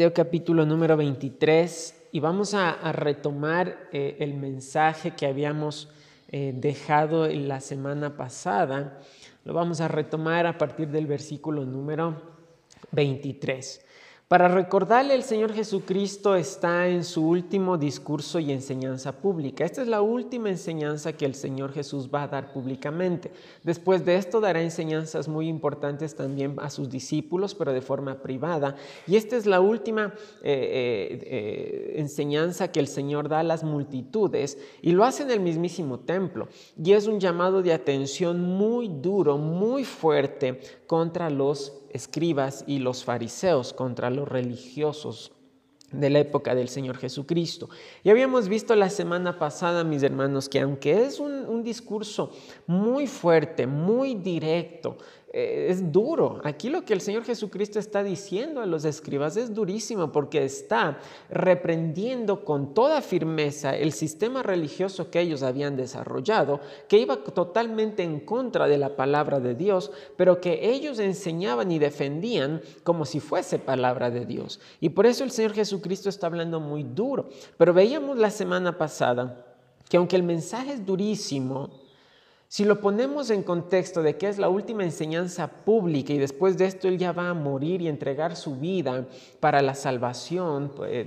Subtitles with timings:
[0.00, 5.90] Mateo capítulo número 23 y vamos a, retomar eh, el mensaje que habíamos
[6.30, 8.98] eh, dejado la semana pasada.
[9.44, 12.18] Lo vamos a retomar a partir del versículo número
[12.92, 13.84] 23.
[14.30, 19.64] Para recordarle, el Señor Jesucristo está en su último discurso y enseñanza pública.
[19.64, 23.32] Esta es la última enseñanza que el Señor Jesús va a dar públicamente.
[23.64, 28.76] Después de esto dará enseñanzas muy importantes también a sus discípulos, pero de forma privada.
[29.04, 33.64] Y esta es la última eh, eh, eh, enseñanza que el Señor da a las
[33.64, 36.46] multitudes y lo hace en el mismísimo templo.
[36.80, 43.04] Y es un llamado de atención muy duro, muy fuerte contra los escribas y los
[43.04, 45.32] fariseos, contra los religiosos
[45.92, 47.68] de la época del Señor Jesucristo.
[48.04, 52.30] Y habíamos visto la semana pasada, mis hermanos, que aunque es un, un discurso
[52.66, 54.98] muy fuerte, muy directo,
[55.32, 56.40] eh, es duro.
[56.42, 60.98] Aquí lo que el Señor Jesucristo está diciendo a los escribas es durísimo porque está
[61.28, 68.18] reprendiendo con toda firmeza el sistema religioso que ellos habían desarrollado, que iba totalmente en
[68.20, 73.60] contra de la palabra de Dios, pero que ellos enseñaban y defendían como si fuese
[73.60, 74.58] palabra de Dios.
[74.80, 77.28] Y por eso el Señor Jesucristo está hablando muy duro.
[77.56, 79.46] Pero veíamos la semana pasada
[79.88, 81.70] que aunque el mensaje es durísimo,
[82.50, 86.64] si lo ponemos en contexto de que es la última enseñanza pública y después de
[86.64, 89.06] esto Él ya va a morir y entregar su vida
[89.38, 91.04] para la salvación eh,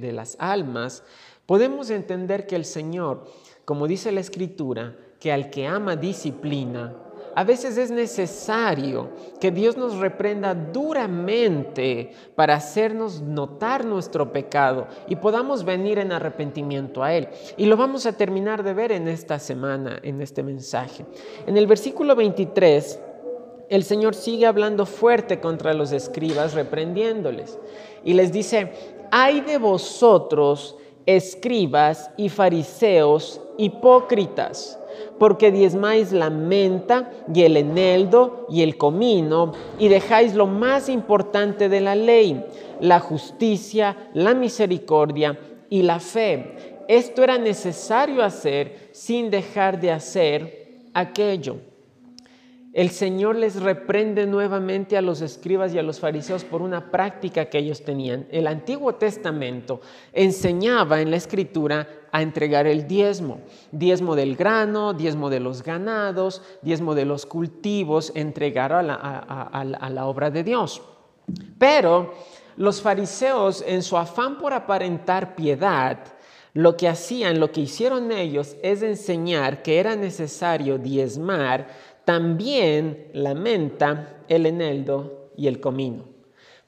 [0.00, 1.04] de, las almas,
[1.46, 3.24] podemos entender que el Señor,
[3.64, 6.96] como dice la Escritura, que al que ama disciplina,
[7.34, 9.08] a veces es necesario
[9.40, 17.02] que Dios nos reprenda duramente para hacernos notar nuestro pecado y podamos venir en arrepentimiento
[17.02, 17.28] a Él.
[17.56, 21.04] Y lo vamos a terminar de ver en esta semana, en este mensaje.
[21.46, 22.98] En el versículo 23,
[23.68, 27.58] el Señor sigue hablando fuerte contra los escribas, reprendiéndoles.
[28.04, 28.72] Y les dice,
[29.12, 30.76] hay de vosotros,
[31.06, 34.79] escribas y fariseos, hipócritas
[35.18, 41.68] porque diezmáis la menta y el eneldo y el comino y dejáis lo más importante
[41.68, 42.44] de la ley,
[42.80, 46.84] la justicia, la misericordia y la fe.
[46.88, 51.56] Esto era necesario hacer sin dejar de hacer aquello.
[52.72, 57.46] El Señor les reprende nuevamente a los escribas y a los fariseos por una práctica
[57.46, 58.28] que ellos tenían.
[58.30, 59.80] El Antiguo Testamento
[60.12, 63.40] enseñaba en la Escritura a entregar el diezmo.
[63.72, 69.90] Diezmo del grano, diezmo de los ganados, diezmo de los cultivos, entregar a la, a
[69.90, 70.82] la obra de Dios.
[71.58, 72.12] Pero
[72.56, 75.98] los fariseos, en su afán por aparentar piedad,
[76.52, 81.68] lo que hacían, lo que hicieron ellos es enseñar que era necesario diezmar
[82.04, 86.19] también la menta, el eneldo y el comino.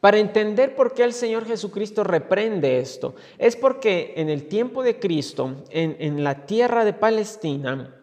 [0.02, 4.98] Para entender por qué el Señor Jesucristo reprende esto, es porque en el tiempo de
[4.98, 7.94] Cristo, en, la tierra de Palestina,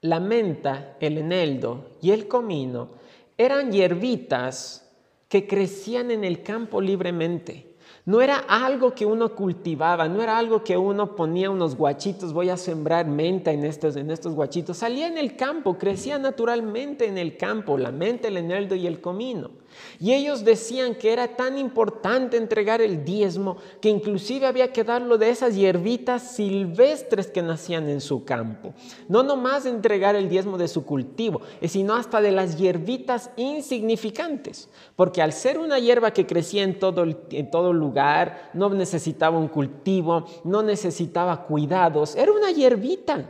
[0.00, 2.90] la menta, el eneldo y el comino
[3.36, 4.88] eran hierbitas
[5.28, 7.74] que crecían en el campo libremente.
[8.04, 12.48] No era algo que uno cultivaba, no era algo que uno ponía unos guachitos, voy
[12.50, 14.76] a sembrar menta en estos, en estos guachitos.
[14.76, 19.00] Salía en el campo, crecía naturalmente en el campo, la menta, el eneldo y el
[19.00, 19.50] comino.
[19.98, 25.18] Y ellos decían que era tan importante entregar el diezmo que inclusive había que darlo
[25.18, 28.74] de esas hierbitas silvestres que nacían en su campo.
[29.08, 34.68] No nomás entregar el diezmo de su cultivo, sino hasta de las hierbitas insignificantes.
[34.96, 39.48] Porque al ser una hierba que crecía en todo, en todo lugar, no necesitaba un
[39.48, 43.28] cultivo, no necesitaba cuidados, era una hierbita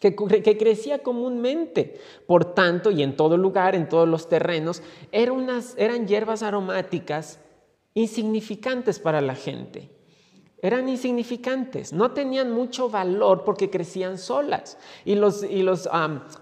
[0.00, 0.16] que,
[0.58, 2.00] crecía comúnmente.
[2.26, 7.38] Por tanto, y en todo lugar, en todos los terrenos, eran, hierbas aromáticas
[7.94, 9.99] insignificantes para la gente
[10.62, 14.76] eran insignificantes, no tenían mucho valor porque crecían solas.
[15.04, 15.88] Y los, y los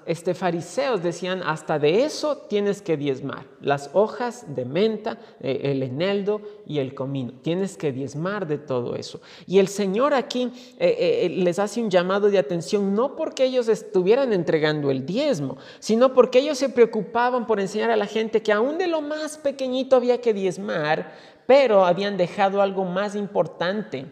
[0.06, 5.82] este, fariseos decían, hasta de eso tienes que diezmar, las hojas de menta, eh, el
[5.82, 9.20] eneldo y el comino, tienes que diezmar de todo eso.
[9.46, 13.68] Y el Señor aquí eh, eh, les hace un llamado de atención, no porque ellos
[13.68, 18.52] estuvieran entregando el diezmo, sino porque ellos se preocupaban por enseñar a la gente que
[18.52, 21.12] aún de lo más pequeñito había que diezmar,
[21.48, 24.04] pero habían dejado algo más importante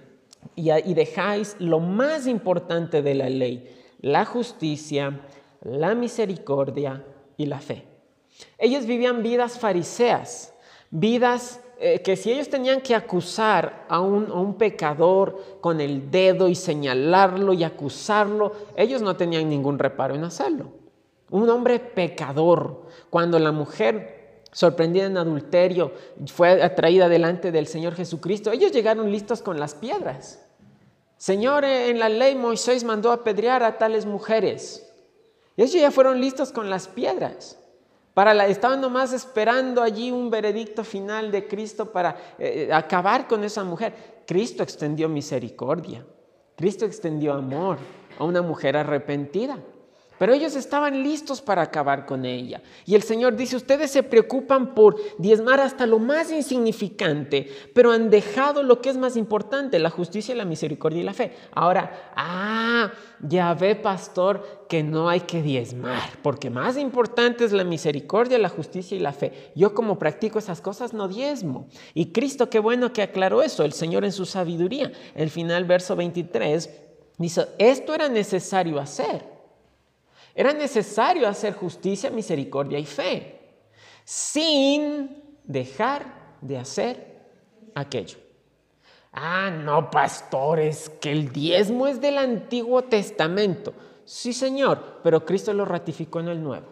[0.54, 5.20] y, dejáis lo más importante de la ley, la justicia,
[5.60, 7.04] la misericordia
[7.36, 7.84] y la fe.
[8.56, 10.54] Ellos vivían vidas fariseas,
[10.90, 16.10] vidas eh, que si ellos tenían que acusar a un, a un, pecador con el
[16.10, 20.70] dedo y señalarlo y acusarlo, ellos no tenían ningún reparo en hacerlo.
[21.28, 24.15] Un hombre pecador, cuando la mujer
[24.52, 25.92] sorprendida en adulterio,
[26.26, 30.42] fue atraída delante del Señor Jesucristo, ellos llegaron listos con las piedras.
[31.18, 34.86] Señor, en la ley Moisés mandó apedrear a tales mujeres.
[35.56, 37.58] Ellos ya fueron listos con las piedras.
[38.12, 43.44] Para la, estaban nomás esperando allí un veredicto final de Cristo para eh, acabar con
[43.44, 44.22] esa mujer.
[44.26, 46.04] Cristo extendió misericordia.
[46.56, 47.78] Cristo extendió amor
[48.18, 49.58] a una mujer arrepentida.
[50.18, 52.62] Pero ellos estaban listos para acabar con ella.
[52.86, 58.08] Y el Señor dice, ustedes se preocupan por diezmar hasta lo más insignificante, pero han
[58.08, 61.34] dejado lo que es más importante, la justicia, la misericordia y la fe.
[61.52, 67.64] Ahora, ah, ya ve, pastor, que no hay que diezmar, porque más importante es la
[67.64, 69.52] misericordia, la justicia y la fe.
[69.54, 71.68] Yo como practico esas cosas no diezmo.
[71.94, 74.92] Y Cristo, qué bueno que aclaró eso, el Señor en su sabiduría.
[75.14, 76.70] El final, verso 23,
[77.18, 79.35] dice, esto era necesario hacer
[80.36, 83.40] era necesario hacer justicia, misericordia y fe,
[84.04, 87.16] sin dejar de hacer
[87.74, 88.18] aquello.
[89.12, 93.72] Ah, no, pastores, que el diezmo es del Antiguo Testamento.
[94.04, 96.66] Sí, Señor, pero Cristo lo ratificó en el Nuevo.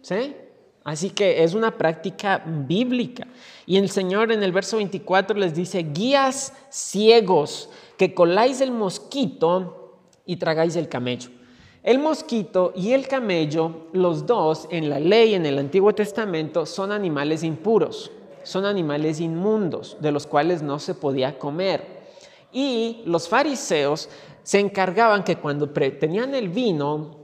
[0.00, 0.34] ¿Sí?
[0.82, 3.26] Así que es una práctica bíblica.
[3.66, 7.68] Y el Señor en el verso 24 les dice, guías ciegos,
[7.98, 11.41] que coláis el mosquito y tragáis el camello.
[11.82, 16.92] El mosquito y el camello, los dos en la ley en el Antiguo Testamento, son
[16.92, 18.12] animales impuros,
[18.44, 22.02] son animales inmundos, de los cuales no se podía comer.
[22.52, 24.08] Y los fariseos
[24.44, 27.16] se encargaban que cuando tenían el vino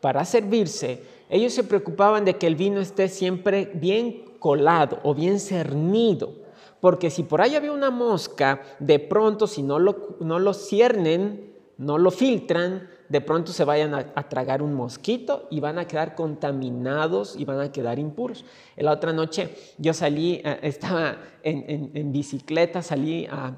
[0.00, 5.38] para servirse, ellos se preocupaban de que el vino esté siempre bien colado o bien
[5.38, 6.32] cernido,
[6.80, 11.52] porque si por ahí había una mosca, de pronto si no lo, no lo ciernen,
[11.78, 16.14] no lo filtran, de pronto se vayan a, tragar un mosquito y van a quedar
[16.14, 18.44] contaminados y van a quedar impuros.
[18.76, 23.54] La otra noche yo salí, eh, estaba en, bicicleta, salí a,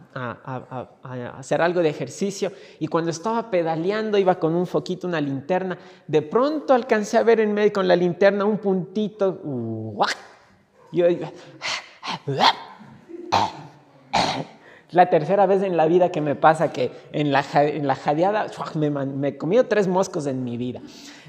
[1.38, 6.22] hacer algo de ejercicio y cuando estaba pedaleando iba con un foquito, una linterna, de
[6.22, 9.40] pronto alcancé a ver en medio con la linterna un puntito.
[10.92, 11.06] Yo,
[14.90, 18.46] la tercera vez en la vida que me pasa que en la, en la jadeada
[18.74, 20.80] me, me, comido tres moscos en mi vida.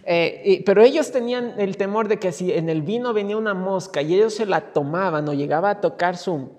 [0.06, 4.02] Eh, pero ellos tenían el temor de que si en el vino venía una mosca
[4.02, 6.50] y ellos se la tomaban o llegaba a tocar su,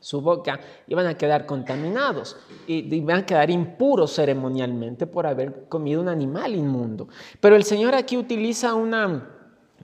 [0.00, 2.36] su boca, iban a quedar contaminados
[2.66, 7.08] y iban a quedar impuros ceremonialmente por haber comido un animal inmundo.
[7.40, 9.36] Pero el Señor aquí utiliza una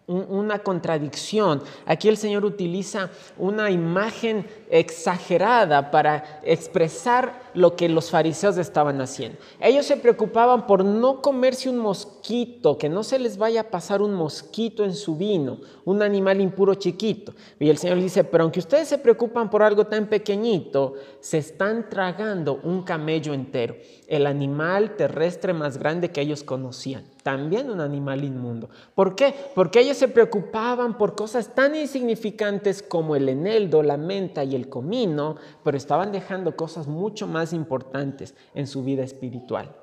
[0.06, 1.62] una contradicción.
[1.84, 9.38] Aquí el Señor utiliza una imagen exagerada para expresar lo que los fariseos estaban haciendo.
[9.60, 14.02] Ellos se preocupaban por no comerse un mosquito, que no se les vaya a pasar
[14.02, 17.34] un mosquito en su vino, un animal impuro chiquito.
[17.58, 21.88] Y el Señor dice, pero aunque ustedes se preocupan por algo tan pequeñito, se están
[21.88, 23.76] tragando un camello entero,
[24.06, 28.70] el animal terrestre más grande que ellos conocían también un animal inmundo.
[28.94, 29.34] ¿Por qué?
[29.52, 34.69] Porque ellos se preocupaban por cosas tan insignificantes como el eneldo, la menta y el
[34.69, 39.75] comino, pero estaban dejando cosas mucho más importantes en su vida espiritual.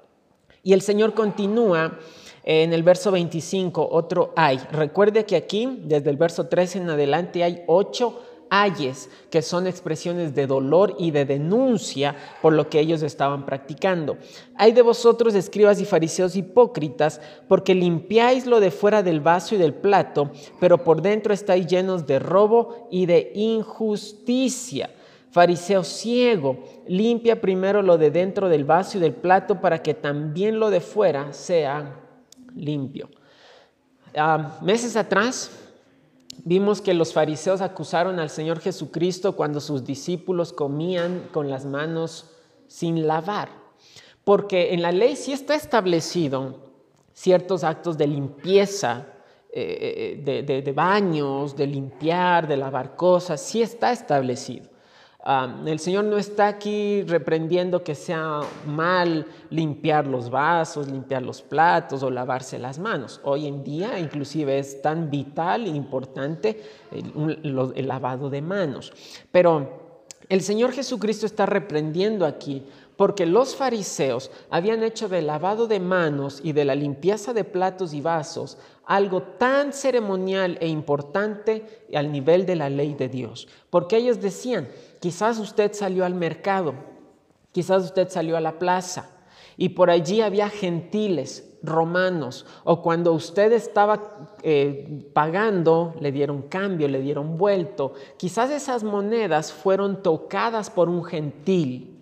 [0.63, 1.99] Y el Señor continúa
[2.43, 4.57] en el verso 25, otro hay.
[4.71, 8.19] Recuerde que aquí, desde el verso 13 en adelante, hay ocho
[8.49, 14.17] ayes, que son expresiones de dolor y de denuncia por lo que ellos estaban practicando.
[14.55, 19.57] Hay de vosotros, escribas y fariseos hipócritas, porque limpiáis lo de fuera del vaso y
[19.57, 24.89] del plato, pero por dentro estáis llenos de robo y de injusticia.
[25.31, 30.59] Fariseo ciego, limpia primero lo de dentro del vaso y del plato para que también
[30.59, 31.99] lo de fuera sea
[32.55, 33.09] limpio.
[34.15, 35.62] Ah, meses atrás
[36.45, 42.31] Vimos que los fariseos acusaron al Señor Jesucristo cuando sus discípulos comían con las manos
[42.67, 43.49] sin lavar,
[44.23, 46.55] porque en la ley sí está establecido
[47.13, 49.07] ciertos actos de limpieza,
[49.51, 54.72] eh, eh, de baños, de limpiar, de lavar cosas, sí está establecido
[55.65, 62.03] el Señor no está aquí reprendiendo que sea mal limpiar los vasos, limpiar los platos
[62.03, 63.21] o lavarse las manos.
[63.23, 66.61] Hoy en día inclusive es tan vital e importante
[66.91, 68.91] el lavado de manos.
[69.31, 69.83] Pero
[70.27, 72.65] el Señor Jesucristo está reprendiendo aquí
[72.97, 77.93] porque los fariseos habían hecho del lavado de manos y de la limpieza de platos
[77.93, 83.47] y vasos algo tan ceremonial e importante al nivel de la ley de Dios.
[83.69, 84.67] Porque ellos decían,
[84.99, 86.75] quizás usted salió al mercado,
[87.51, 89.09] quizás usted salió a la plaza
[89.57, 96.89] y por allí había gentiles, romanos o cuando usted estaba eh, pagando, le dieron cambio,
[96.89, 97.93] le dieron vuelto.
[98.17, 101.92] Quizás esas monedas fueron tocadas por un gentil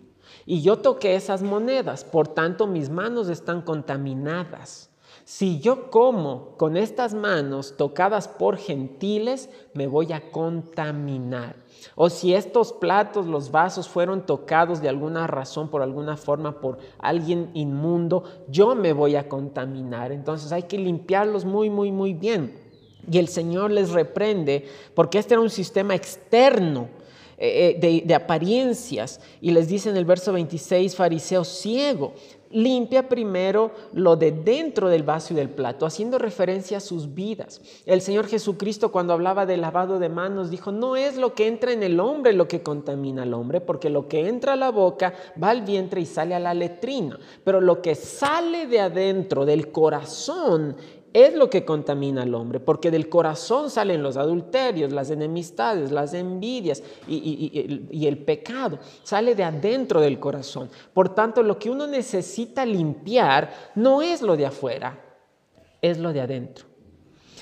[0.45, 4.91] y yo toqué esas monedas, por tanto mis manos están contaminadas.
[5.24, 11.55] Si yo como con estas manos tocadas por gentiles, me voy a contaminar.
[11.95, 16.79] O si estos platos, los vasos fueron tocados de alguna razón, por alguna forma, por
[17.00, 20.12] alguien inmundo, yo me voy a contaminar.
[20.12, 22.60] Entonces hay que limpiarlos muy, muy, muy bien.
[23.10, 26.89] Y el Señor les reprende porque este era un sistema externo
[27.43, 29.19] eh, eh, de, apariencias.
[29.41, 32.13] Y les dice en el verso 26, fariseo ciego,
[32.51, 37.60] limpia primero lo de dentro del vaso y del plato, haciendo referencia a sus vidas.
[37.88, 41.71] El Señor Jesucristo cuando hablaba del lavado de manos dijo, no es lo que entra
[41.71, 45.12] en el hombre lo que contamina al hombre, porque lo que entra a la boca
[45.41, 49.71] va al vientre y sale a la letrina, pero lo que sale de adentro del
[49.71, 50.75] corazón
[51.13, 56.13] es lo que contamina al hombre, porque del corazón salen los adulterios, las enemistades, las
[56.13, 60.70] envidias y, el pecado, sale de adentro del corazón.
[60.94, 65.00] Por tanto, lo que uno necesita limpiar no es lo de afuera,
[65.82, 66.65] es lo de adentro.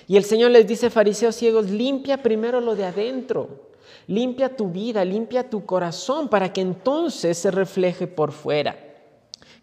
[0.07, 3.69] Y el Señor les dice, fariseos ciegos, limpia primero lo de adentro,
[4.07, 8.88] limpia tu vida, limpia tu corazón para que entonces se refleje por fuera.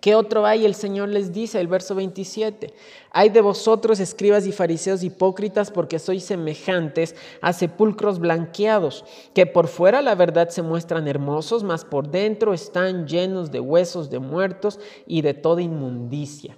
[0.01, 0.65] ¿Qué otro hay?
[0.65, 2.75] El Señor les dice, el verso 27,
[3.11, 9.69] hay de vosotros, escribas y fariseos hipócritas, porque sois semejantes a sepulcros blanqueados, que por
[9.69, 14.79] fuera la verdad se muestran hermosos, mas por dentro están llenos de huesos de muertos
[15.07, 16.57] y de toda inmundicia.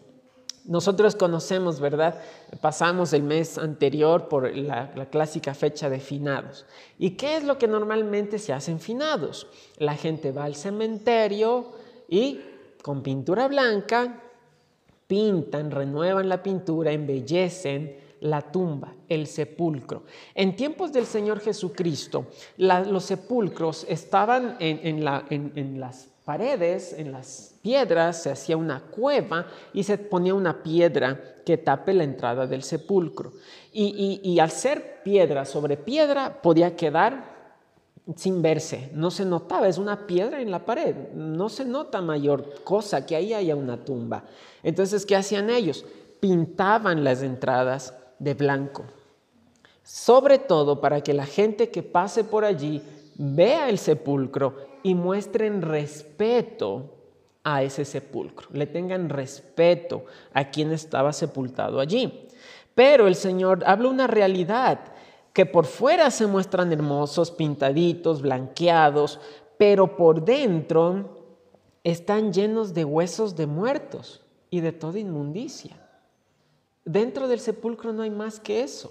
[0.68, 2.20] Nosotros conocemos, ¿verdad?
[2.60, 6.66] Pasamos el mes anterior por la, clásica fecha de finados.
[6.98, 9.46] ¿Y qué es lo que normalmente se hace en finados?
[9.78, 11.72] La gente va al cementerio
[12.06, 12.40] y
[12.82, 14.20] con pintura blanca,
[15.06, 20.02] pintan, renuevan la pintura, embellecen la tumba, el sepulcro.
[20.34, 25.04] En tiempos del Señor Jesucristo, los sepulcros estaban en,
[25.80, 31.58] las paredes, en las piedras, se hacía una cueva y se ponía una piedra que
[31.58, 33.32] tape la entrada del sepulcro.
[33.72, 37.37] y al ser piedra sobre piedra podía quedar
[38.16, 42.62] sin verse, no se notaba, es una piedra en la pared, no se nota mayor
[42.64, 44.24] cosa que ahí haya una tumba.
[44.62, 45.84] Entonces, ¿qué hacían ellos?
[46.20, 48.84] Pintaban las entradas de blanco,
[49.82, 52.82] sobre todo para que la gente que pase por allí
[53.16, 56.94] vea el sepulcro y muestren respeto
[57.44, 62.26] a ese sepulcro, le tengan respeto a quien estaba sepultado allí.
[62.74, 64.80] Pero el Señor habla una realidad
[65.38, 69.20] que por fuera se muestran hermosos, pintaditos, blanqueados,
[69.56, 71.10] pero por dentro
[71.84, 75.80] están llenos de huesos de muertos y de toda inmundicia.
[76.84, 78.90] Dentro del sepulcro no hay más que eso,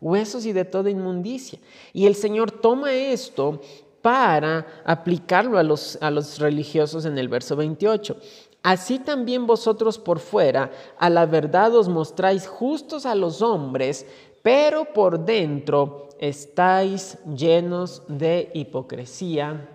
[0.00, 1.58] huesos y de toda inmundicia.
[1.92, 3.60] Y el Señor toma esto
[4.00, 8.16] para aplicarlo a los, a los religiosos en el verso 28.
[8.62, 14.06] Así también vosotros por fuera a la verdad os mostráis justos a los hombres,
[14.42, 19.68] pero por dentro estáis llenos de hipocresía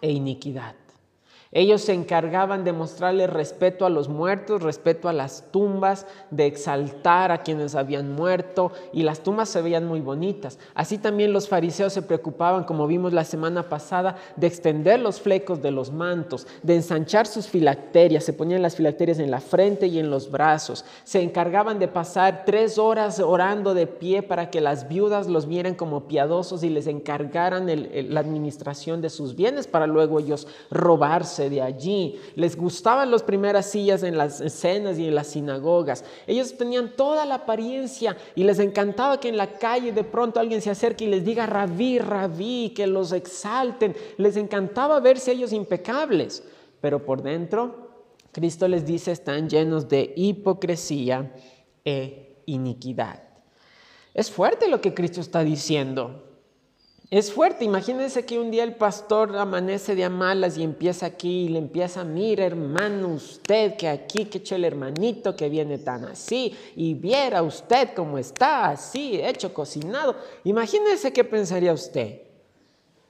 [0.00, 0.81] e iniquidad.
[1.54, 7.30] Ellos se encargaban de mostrarle respeto a los muertos, respeto a las tumbas, de exaltar
[7.30, 10.58] a quienes habían muerto y las tumbas se veían muy bonitas.
[10.74, 15.60] Así también los fariseos se preocupaban, como vimos la semana pasada, de extender los flecos
[15.60, 19.98] de los mantos, de ensanchar sus filacterias, se ponían las filacterias en la frente y
[19.98, 20.86] en los brazos.
[21.04, 25.74] Se encargaban de pasar tres horas orando de pie para que las viudas los vieran
[25.74, 31.62] como piadosos y les encargaran la administración de sus bienes para luego ellos robarse de
[31.62, 32.20] allí.
[32.34, 36.04] Les gustaban las primeras sillas en las escenas y en las sinagogas.
[36.26, 40.60] Ellos tenían toda la apariencia y les encantaba que en la calle de pronto alguien
[40.60, 43.94] se acerque y les diga rabí, rabí, que los exalten.
[44.16, 46.44] Les encantaba verse ellos impecables,
[46.80, 47.90] pero por dentro
[48.32, 51.32] Cristo les dice están llenos de hipocresía
[51.84, 53.22] e iniquidad.
[54.14, 56.31] Es fuerte lo que Cristo está diciendo.
[57.12, 61.48] Es fuerte, imagínense que un día el pastor amanece de malas y empieza aquí y
[61.50, 66.56] le empieza, mira hermano, usted que aquí, que hecho el hermanito que viene tan así
[66.74, 70.16] y viera usted cómo está así, hecho cocinado.
[70.44, 72.22] Imagínense qué pensaría usted.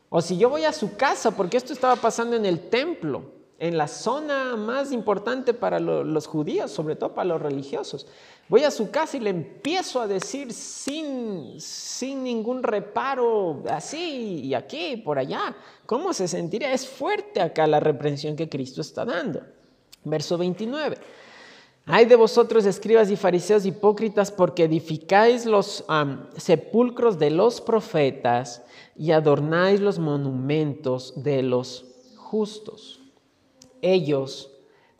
[0.08, 3.22] O si yo voy a su casa, porque esto estaba pasando en el templo,
[3.62, 8.08] en la zona más importante para los judíos, sobre todo para los religiosos.
[8.48, 14.54] Voy a su casa y le empiezo a decir sin, sin ningún reparo, así y
[14.54, 15.54] aquí, por allá.
[15.86, 16.72] ¿Cómo se sentiría?
[16.72, 19.42] Es fuerte acá la reprensión que Cristo está dando.
[20.02, 20.96] Verso 29.
[21.86, 25.84] Hay de vosotros, escribas y fariseos hipócritas, porque edificáis los
[26.36, 28.62] sepulcros de los profetas
[28.96, 31.84] y adornáis los monumentos de los
[32.16, 33.01] justos.
[33.82, 34.50] Ellos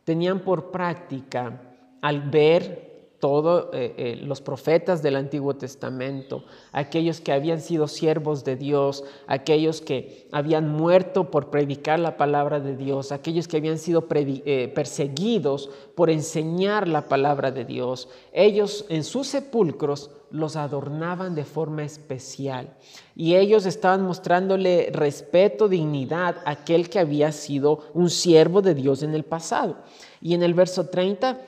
[0.03, 1.61] tenían por práctica,
[2.01, 8.43] al ver todos eh, eh, los profetas del Antiguo Testamento, aquellos que habían sido siervos
[8.43, 13.77] de Dios, aquellos que habían muerto por predicar la palabra de Dios, aquellos que habían
[13.77, 18.09] sido eh, perseguidos por enseñar la palabra de Dios.
[18.33, 22.75] Ellos en sus sepulcros los adornaban de forma especial
[23.15, 29.03] y ellos estaban mostrándole respeto, dignidad a aquel que había sido un siervo de Dios
[29.03, 29.77] en el pasado.
[30.21, 31.39] Y en el verso 30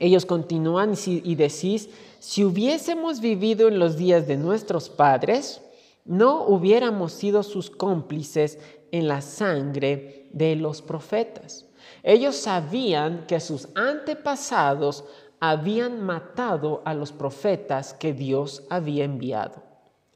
[0.00, 1.88] ellos continúan y decís,
[2.18, 5.60] si hubiésemos vivido en los días de nuestros padres,
[6.04, 8.58] no hubiéramos sido sus cómplices
[8.90, 11.66] en la sangre de los profetas.
[12.02, 15.04] Ellos sabían que sus antepasados
[15.50, 19.62] habían matado a los profetas que Dios había enviado.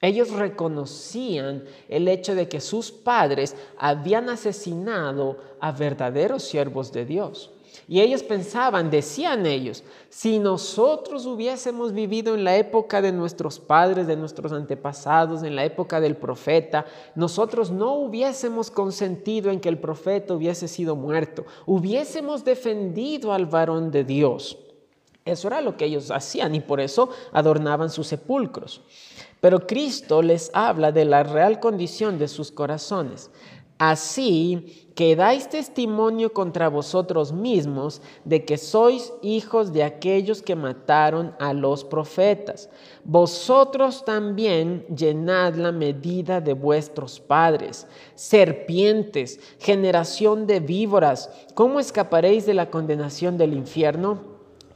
[0.00, 7.50] Ellos reconocían el hecho de que sus padres habían asesinado a verdaderos siervos de Dios.
[7.88, 14.06] Y ellos pensaban, decían ellos, si nosotros hubiésemos vivido en la época de nuestros padres,
[14.06, 19.78] de nuestros antepasados, en la época del profeta, nosotros no hubiésemos consentido en que el
[19.78, 24.58] profeta hubiese sido muerto, hubiésemos defendido al varón de Dios.
[25.28, 28.80] Eso era lo que ellos hacían y por eso adornaban sus sepulcros.
[29.40, 33.30] Pero Cristo les habla de la real condición de sus corazones.
[33.78, 41.37] Así que dais testimonio contra vosotros mismos de que sois hijos de aquellos que mataron
[41.38, 42.68] a los profetas.
[43.04, 47.87] Vosotros también llenad la medida de vuestros padres.
[48.16, 54.27] Serpientes, generación de víboras, ¿cómo escaparéis de la condenación del infierno?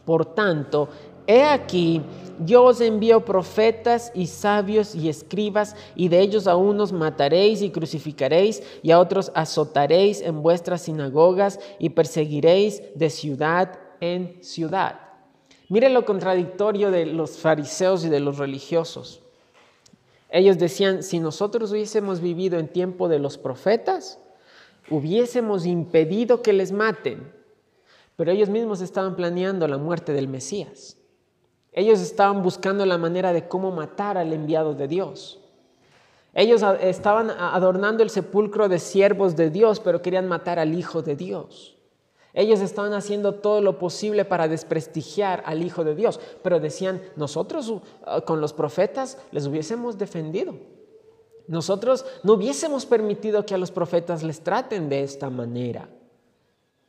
[0.04, 0.88] Por tanto,
[1.26, 2.02] he aquí,
[2.45, 7.71] yo os envío profetas y sabios y escribas, y de ellos a unos mataréis y
[7.71, 15.00] crucificaréis, y a otros azotaréis en vuestras sinagogas y perseguiréis de ciudad en ciudad.
[15.69, 19.23] Mire lo contradictorio de los fariseos y de los religiosos.
[20.28, 24.19] Ellos decían, si nosotros hubiésemos vivido en tiempo de los profetas,
[24.91, 27.32] hubiésemos impedido que les maten,
[28.16, 30.98] pero ellos mismos estaban planeando la muerte del Mesías.
[31.72, 35.40] Ellos estaban buscando la manera de cómo matar al enviado de Dios.
[36.34, 41.16] Ellos estaban adornando el sepulcro de siervos de Dios, pero querían matar al Hijo de
[41.16, 41.76] Dios.
[42.34, 47.68] Ellos estaban haciendo todo lo posible para desprestigiar al Hijo de Dios, pero decían, nosotros
[47.68, 47.82] uh,
[48.25, 50.54] con los profetas les hubiésemos defendido.
[51.46, 55.90] Nosotros no hubiésemos permitido que a los profetas les traten de esta manera.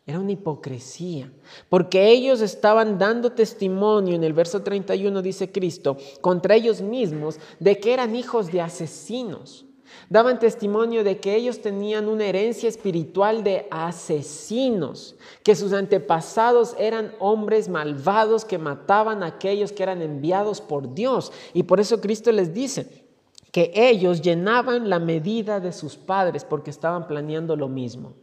[0.06, 1.32] Era una hipocresía,
[1.70, 7.80] porque ellos estaban dando testimonio, en el verso 31 dice Cristo, contra ellos mismos de
[7.80, 9.66] que eran hijos de asesinos.
[10.10, 17.14] Daban testimonio de que ellos tenían una herencia espiritual de asesinos, que sus antepasados eran
[17.20, 21.32] hombres malvados que mataban a aquellos que eran enviados por Dios.
[21.54, 23.06] Y por eso Cristo les dice
[23.52, 28.16] que ellos llenaban la medida de sus padres porque estaban planeando lo mismo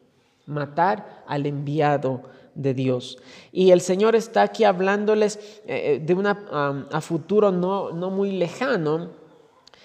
[0.51, 2.23] matar al enviado
[2.55, 3.19] de Dios.
[3.53, 5.37] Y el Señor está aquí hablándoles
[5.67, 9.19] eh, eh, de una a futuro no, no muy lejano.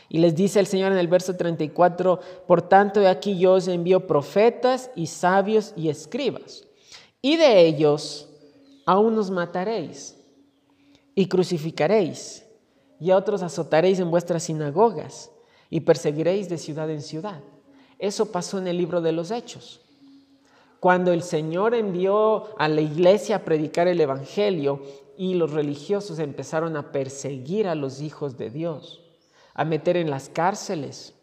[0.09, 3.67] Y les dice el Señor en el verso 34, por tanto, de aquí yo os
[3.67, 6.65] envío profetas y sabios y escribas.
[7.21, 8.29] Y de ellos
[8.85, 10.15] a unos mataréis
[11.15, 12.45] y crucificaréis,
[12.99, 15.31] y a otros azotaréis en vuestras sinagogas
[15.69, 17.41] y perseguiréis de ciudad en ciudad.
[17.97, 19.81] Eso pasó en el libro de los Hechos.
[20.79, 24.81] Cuando el Señor envió a la iglesia a predicar el Evangelio
[25.17, 29.01] y los religiosos empezaron a perseguir a los hijos de Dios,
[29.53, 31.13] a meter en las cárceles,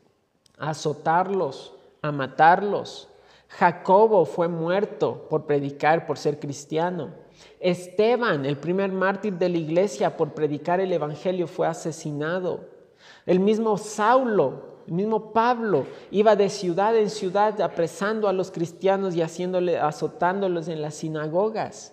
[0.59, 3.09] a azotarlos, a matarlos.
[3.49, 7.11] Jacobo fue muerto por predicar, por ser cristiano.
[7.61, 12.61] Esteban, el primer mártir de la iglesia por predicar el Evangelio, fue asesinado.
[13.27, 19.15] El mismo Saulo el mismo Pablo iba de ciudad en ciudad apresando a los cristianos
[19.15, 21.93] y haciéndole, azotándolos en las sinagogas.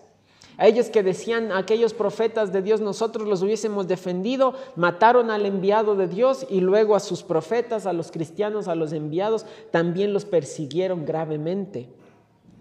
[0.58, 5.96] A ellos que decían, aquellos profetas de Dios, nosotros los hubiésemos defendido, mataron al enviado
[5.96, 10.26] de Dios y luego a sus profetas, a los cristianos, a los enviados, también los
[10.26, 11.88] persiguieron gravemente.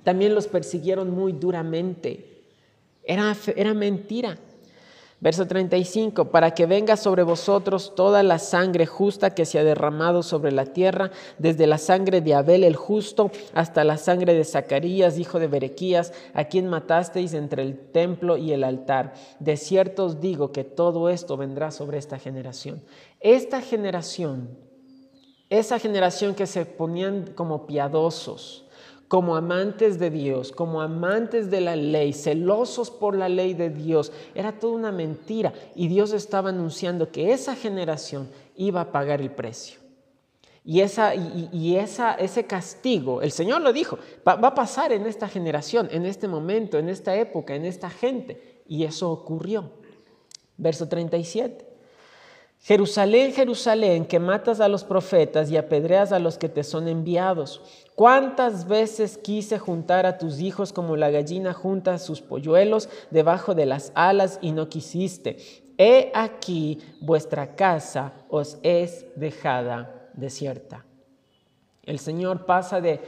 [0.04, 2.44] También los persiguieron muy duramente.
[3.02, 4.38] Era, era mentira.
[5.20, 10.22] Verso 35, para que venga sobre vosotros toda la sangre justa que se ha derramado
[10.22, 15.18] sobre la tierra, desde la sangre de Abel el justo hasta la sangre de Zacarías,
[15.18, 19.14] hijo de Berequías, a quien matasteis entre el templo y el altar.
[19.40, 22.80] De cierto os digo que todo esto vendrá sobre esta generación.
[23.18, 24.56] Esta generación,
[25.50, 28.67] esa generación que se ponían como piadosos,
[29.08, 34.12] como amantes de Dios, como amantes de la ley, celosos por la ley de Dios.
[34.34, 39.30] Era toda una mentira y Dios estaba anunciando que esa generación iba a pagar el
[39.30, 39.80] precio.
[40.64, 45.06] Y, esa, y, esa, ese castigo, el Señor lo dijo, va, va a pasar en
[45.06, 48.62] esta generación, en este momento, en esta época, en esta gente.
[48.68, 49.70] Y eso ocurrió.
[50.58, 51.67] Verso 37.
[52.60, 57.62] Jerusalén, Jerusalén, que matas a los profetas y apedreas a los que te son enviados.
[57.94, 63.54] ¿Cuántas veces quise juntar a tus hijos como la gallina junta a sus polluelos debajo
[63.54, 65.38] de las alas y no quisiste?
[65.78, 70.87] He aquí vuestra casa os es dejada desierta.
[71.88, 73.00] El Señor pasa de,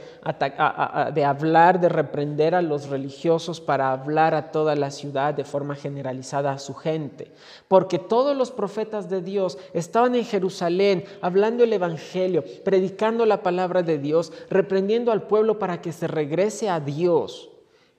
[1.23, 6.51] hablar, de reprender a los religiosos para hablar a toda la ciudad de forma generalizada
[6.51, 7.31] a su gente.
[7.67, 13.83] Porque todos los profetas de Dios estaban en Jerusalén hablando el Evangelio, predicando la palabra
[13.83, 17.51] de Dios, reprendiendo al pueblo para que se regrese a Dios.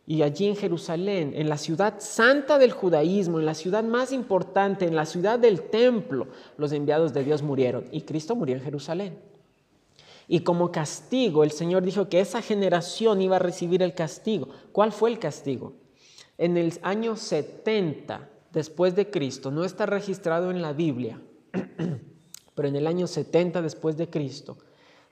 [0.04, 4.84] Y allí en Jerusalén, en la ciudad santa del judaísmo, en la ciudad más importante,
[4.84, 6.26] en la ciudad del templo,
[6.58, 7.84] los enviados de Dios murieron.
[7.92, 9.31] Y Cristo murió en Jerusalén.
[10.28, 14.48] Y como castigo, el Señor dijo que esa generación iba a recibir el castigo.
[14.72, 15.74] ¿Cuál fue el castigo?
[16.38, 21.20] En el año 70 después de Cristo, no está registrado en la Biblia,
[22.54, 24.58] pero en el año 70 después de Cristo,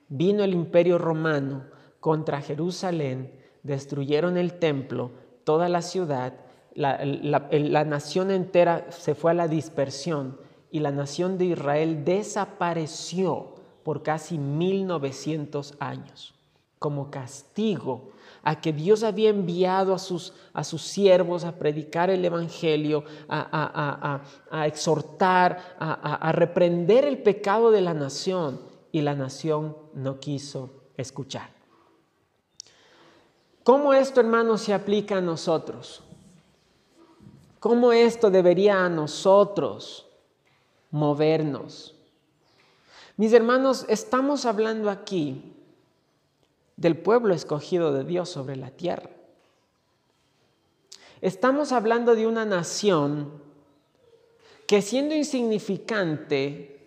[0.07, 1.65] vino el imperio romano
[1.99, 5.11] contra Jerusalén, destruyeron el templo,
[5.43, 6.33] toda la ciudad,
[6.73, 13.55] la, la nación entera se fue a la dispersión y la nación de Israel desapareció
[13.83, 16.33] por casi 1900 años,
[16.79, 18.11] como castigo
[18.43, 24.21] a que Dios había enviado a sus, a sus siervos a predicar el Evangelio, a,
[24.49, 31.49] a exhortar, a reprender el pecado de la nación, y la nación no quiso escuchar.
[33.63, 36.03] ¿Cómo esto, hermanos, se aplica a nosotros?
[37.59, 40.07] ¿Cómo esto debería a nosotros
[40.89, 41.95] movernos?
[43.21, 45.53] Mis hermanos, estamos hablando aquí
[46.75, 49.11] del pueblo escogido de Dios sobre la tierra.
[51.21, 53.31] Estamos hablando de una nación
[54.65, 56.79] que siendo insignificante,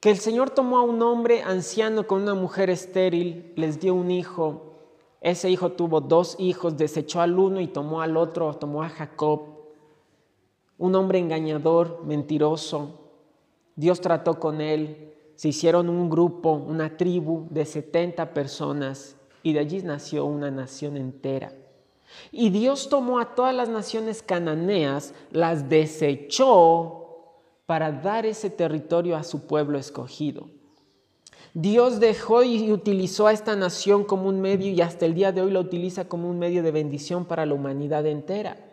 [0.00, 4.10] que el Señor tomó a un hombre anciano con una mujer estéril, les dio un
[4.10, 4.72] hijo,
[5.20, 9.42] ese hijo tuvo dos hijos, desechó al uno y tomó al otro, tomó a Jacob,
[10.78, 12.98] un hombre engañador, mentiroso.
[13.76, 19.60] Dios trató con él, se hicieron un grupo, una tribu de 70 personas y de
[19.60, 21.52] allí nació una nación entera.
[22.30, 27.02] Y Dios tomó a todas las naciones cananeas, las desechó
[27.66, 30.48] para dar ese territorio a su pueblo escogido.
[31.54, 35.42] Dios dejó y utilizó a esta nación como un medio y hasta el día de
[35.42, 38.71] hoy lo utiliza como un medio de bendición para la humanidad entera.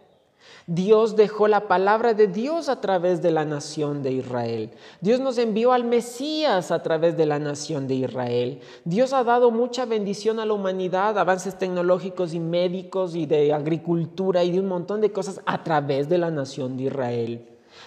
[0.68, 4.72] Dios dejó la palabra de Dios a través de la nación de Israel.
[5.02, 8.60] Dios nos envió al Mesías a través de la nación de Israel.
[8.86, 14.44] Dios ha dado mucha bendición a la humanidad, avances tecnológicos y médicos y de agricultura
[14.44, 17.46] y de un montón de cosas a través de la nación de Israel.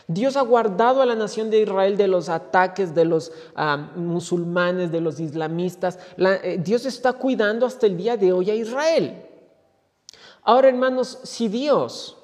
[0.09, 4.91] Dios ha guardado a la nación de Israel de los ataques de los ah, musulmanes,
[4.91, 5.99] de los islamistas.
[6.17, 9.23] Eh, Dios está cuidando hasta el día de hoy a Israel.
[10.43, 12.19] Ahora, hermanos, si Dios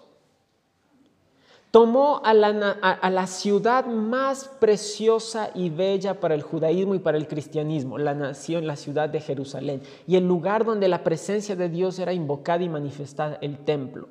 [1.71, 7.99] tomó a la, ciudad más preciosa y bella para el judaísmo y para el cristianismo,
[7.99, 12.13] la nación, la ciudad de Jerusalén, y el lugar donde la presencia de Dios era
[12.13, 14.09] invocada y manifestada, el templo.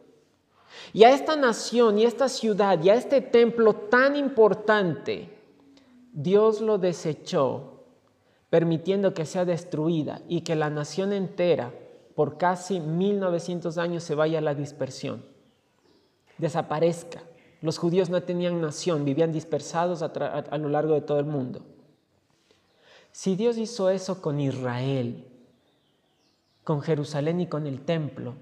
[0.93, 5.29] Y a esta nación y a esta ciudad y a este templo tan importante,
[6.13, 7.83] Dios lo desechó,
[8.49, 11.73] permitiendo que sea destruida y que la nación entera,
[12.15, 15.25] por casi 1900 años, se vaya a la dispersión,
[16.37, 17.21] desaparezca.
[17.61, 21.61] Los judíos no tenían nación, vivían dispersados a, lo largo de todo el mundo.
[23.11, 25.25] Si Dios hizo eso con Israel,
[26.63, 28.35] con Jerusalén y con el templo,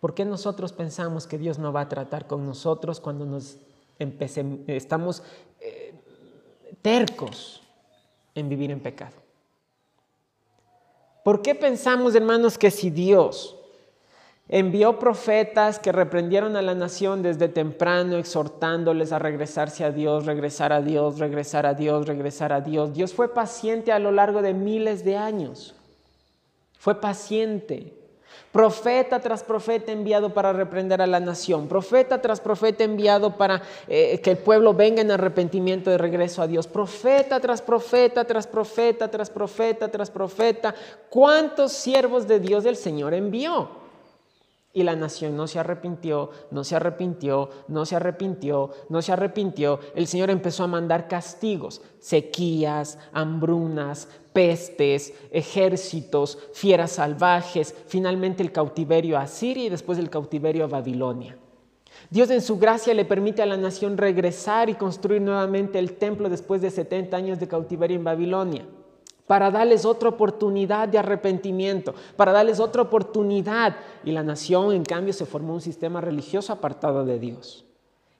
[0.00, 3.56] ¿por qué nosotros pensamos que Dios no va a tratar con nosotros cuando nos
[3.98, 5.22] estamos
[5.60, 5.94] eh,
[6.82, 7.62] tercos
[8.34, 9.16] en vivir en pecado?
[11.24, 13.56] ¿Por qué pensamos, hermanos, que si Dios
[14.52, 20.72] Envió profetas que reprendieron a la nación desde temprano, exhortándoles a regresarse a Dios, regresar
[20.72, 22.92] a Dios, regresar a Dios, regresar a Dios.
[22.92, 25.76] Dios fue paciente a lo largo de miles de años.
[26.80, 27.94] Fue paciente.
[28.50, 31.68] Profeta tras profeta enviado para reprender a la nación.
[31.68, 36.48] Profeta tras profeta enviado para eh, que el pueblo venga en arrepentimiento de regreso a
[36.48, 36.66] Dios.
[36.66, 40.74] Profeta tras profeta, tras profeta, tras profeta, tras profeta.
[41.08, 43.78] ¿Cuántos siervos de Dios el Señor envió?
[44.72, 49.80] Y la nación no se arrepintió, no se arrepintió, no se arrepintió, no se arrepintió.
[49.96, 59.18] El Señor empezó a mandar castigos, sequías, hambrunas, pestes, ejércitos, fieras salvajes, finalmente el cautiverio
[59.18, 61.36] a Siria y después el cautiverio a Babilonia.
[62.08, 66.28] Dios en su gracia le permite a la nación regresar y construir nuevamente el templo
[66.28, 68.64] después de 70 años de cautiverio en Babilonia
[69.30, 73.76] para darles otra oportunidad de arrepentimiento, para darles otra oportunidad.
[74.02, 77.64] Y la nación, en cambio, se formó un sistema religioso apartado de Dios.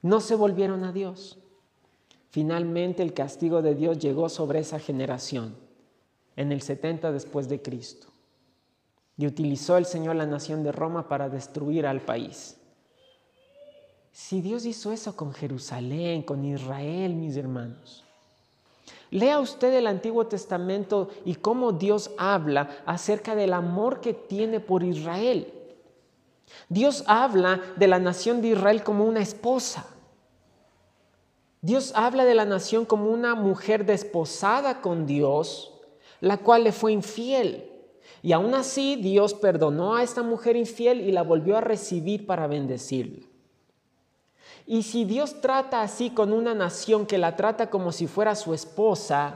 [0.02, 1.36] No se volvieron a Dios.
[2.28, 5.56] Finalmente el castigo de Dios llegó sobre esa generación
[6.36, 8.06] en el 70 después de Cristo.
[9.16, 12.56] Y utilizó el Señor la nación de Roma para destruir al país.
[14.12, 18.04] Si Dios hizo eso con Jerusalén, con Israel, mis hermanos,
[19.10, 24.84] Lea usted el Antiguo Testamento y cómo Dios habla acerca del amor que tiene por
[24.84, 25.52] Israel.
[26.68, 29.86] Dios habla de la nación de Israel como una esposa.
[31.60, 35.74] Dios habla de la nación como una mujer desposada con Dios,
[36.20, 37.66] la cual le fue infiel.
[38.22, 42.46] Y aún así Dios perdonó a esta mujer infiel y la volvió a recibir para
[42.46, 43.29] bendecirla.
[44.72, 48.54] Y si Dios trata así con una nación que la trata como si fuera su
[48.54, 49.34] esposa,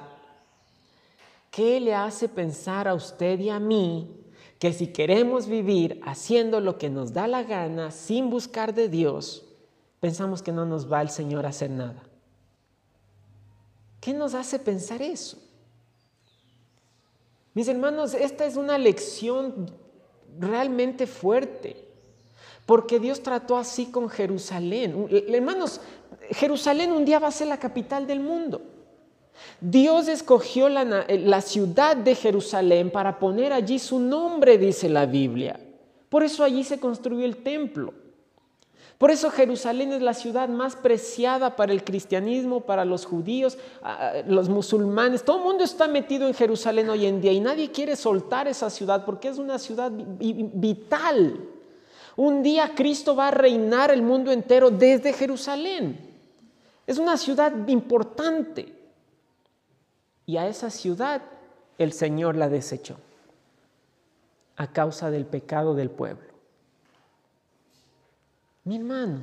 [1.50, 4.08] ¿qué le hace pensar a usted y a mí
[4.60, 9.44] que si queremos vivir haciendo lo que nos da la gana sin buscar de Dios,
[9.98, 12.04] pensamos que no nos va el Señor a hacer nada?
[14.00, 15.36] ¿Qué nos hace pensar eso?
[17.54, 19.68] Mis hermanos, esta es una lección
[20.38, 21.88] realmente fuerte.
[22.66, 25.08] Porque Dios trató así con Jerusalén.
[25.10, 25.80] Hermanos,
[26.30, 28.62] Jerusalén un día va a ser la capital del mundo.
[29.60, 35.58] Dios escogió la, ciudad de Jerusalén para poner allí su nombre, dice la Biblia.
[36.08, 37.92] Por eso allí se construyó el templo.
[38.96, 43.58] Por eso Jerusalén es la ciudad más preciada para el cristianismo, para los judíos,
[44.26, 45.24] los musulmanes.
[45.24, 48.70] Todo el mundo está metido en Jerusalén hoy en día y nadie quiere soltar esa
[48.70, 51.53] ciudad porque es una ciudad vital
[52.16, 55.98] un día Cristo va a reinar el mundo entero desde Jerusalén.
[56.86, 58.72] Es una ciudad importante.
[60.26, 61.22] Y a esa ciudad
[61.78, 62.96] el Señor la desechó
[64.56, 66.32] a causa del pecado del pueblo.
[68.64, 69.20] Mi hermano,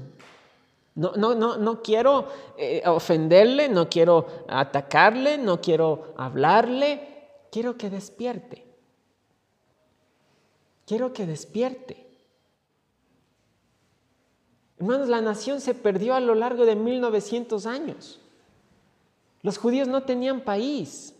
[0.96, 2.28] no, no, no, no quiero
[2.58, 7.08] eh, ofenderle, no quiero atacarle, no quiero hablarle,
[7.52, 8.66] quiero que despierte.
[10.86, 12.01] Quiero que despierte.
[14.82, 18.20] Hermanos, la nación se perdió a lo largo de 1900 años.
[19.44, 21.14] Los judíos no tenían país.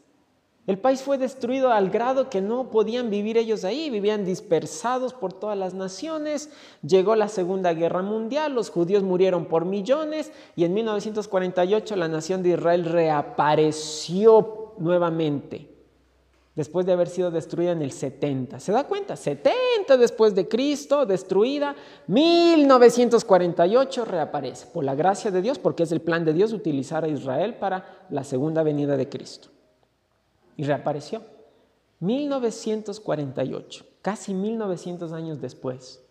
[0.66, 5.32] El país fue destruido al grado que no podían vivir ellos ahí, vivían dispersados por
[5.32, 6.50] todas las naciones.
[6.82, 12.42] Llegó la Segunda Guerra Mundial, los judíos murieron por millones y en 1948 la nación
[12.42, 15.71] de Israel reapareció nuevamente
[16.56, 18.60] después de haber sido destruida en el 70.
[18.60, 19.16] ¿Se da cuenta?
[19.16, 21.76] 70 después de Cristo, destruida,
[22.08, 27.08] 1948 reaparece, por la gracia de Dios, porque es el plan de Dios utilizar a
[27.08, 29.50] Israel para la segunda venida de Cristo.
[30.58, 31.22] Y reapareció.
[32.00, 36.04] 1948, casi 1900 años después.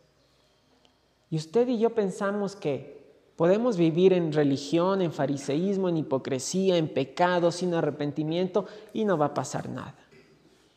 [1.31, 3.01] Y usted y yo pensamos que
[3.37, 9.27] podemos vivir en religión, en fariseísmo, en hipocresía, en pecado, sin arrepentimiento y no va
[9.27, 9.97] a pasar nada.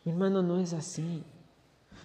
[0.03, 1.23] Mi hermano, no es así.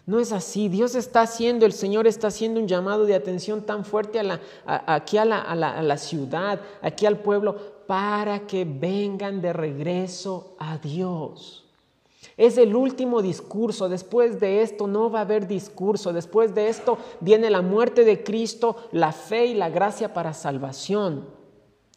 [0.07, 0.69] No es así.
[0.69, 4.41] Dios está haciendo, el Señor está haciendo un llamado de atención tan fuerte a la,
[4.65, 7.57] aquí a la, a la ciudad, aquí al pueblo,
[7.87, 11.65] para que vengan de regreso a Dios.
[12.39, 13.89] Es el último discurso.
[13.89, 16.13] Después de esto no va a haber discurso.
[16.13, 21.38] Después de esto viene la muerte de Cristo, la fe y la gracia para salvación.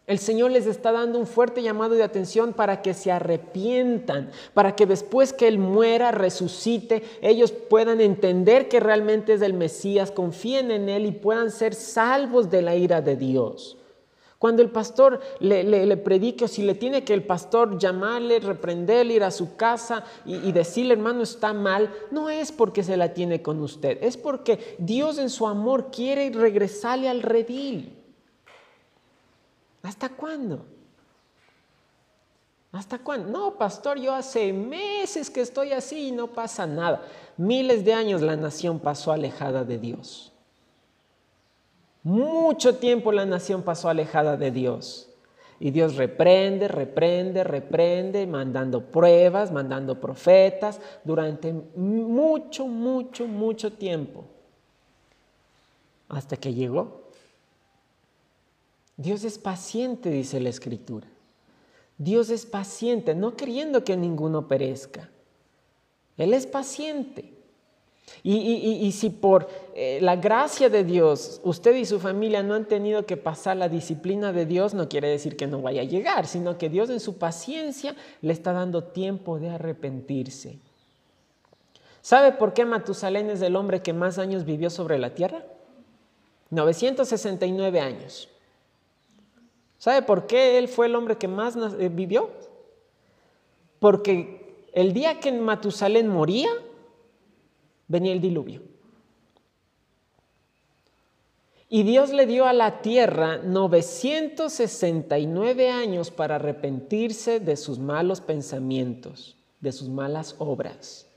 [0.08, 4.76] El Señor les está dando un fuerte llamado de atención para que se arrepientan, para
[4.76, 10.72] que después que Él muera, resucite, ellos puedan entender que realmente es el Mesías, confíen
[10.72, 13.78] en Él y puedan ser salvos de la ira de Dios.
[14.40, 19.24] Cuando el pastor le, predique o si le tiene que el pastor llamarle, reprenderle, ir
[19.24, 23.44] a su casa y, y decirle, hermano, está mal, no es porque se la tiene
[23.44, 28.01] con usted, es porque Dios en su amor quiere regresarle al redil.
[29.84, 30.65] ¿Hasta cuándo?
[32.72, 33.30] ¿Hasta cuándo?
[33.30, 37.02] No, pastor, yo hace meses que estoy así y no pasa nada.
[37.36, 40.32] Miles de años la nación pasó alejada de Dios.
[42.04, 45.10] Mucho tiempo la nación pasó alejada de Dios.
[45.60, 54.24] Y Dios reprende, reprende, reprende, mandando pruebas, mandando profetas durante mucho, mucho, mucho tiempo.
[56.10, 57.01] Hasta que llegó.
[59.02, 61.08] Dios es paciente, dice la Escritura.
[61.98, 65.10] Dios es paciente, no queriendo que ninguno perezca.
[66.18, 67.34] Él es paciente.
[68.24, 73.06] Y, si por eh, la gracia de Dios usted y su familia no han tenido
[73.06, 76.58] que pasar la disciplina de Dios, no quiere decir que no vaya a llegar, sino
[76.58, 80.60] que Dios en su paciencia le está dando tiempo de arrepentirse.
[82.02, 85.44] ¿Sabe por qué Matusalén es el hombre que más años vivió sobre la tierra?
[86.50, 88.28] 969 años.
[89.82, 92.30] ¿Sabe por qué él fue el hombre que más eh, vivió?
[93.80, 96.52] Porque el día que Matusalén moría,
[97.88, 98.62] venía el diluvio.
[101.67, 109.36] Y Dios le dio a la tierra 969 años para arrepentirse de sus malos pensamientos,
[109.62, 111.08] de sus malas obras.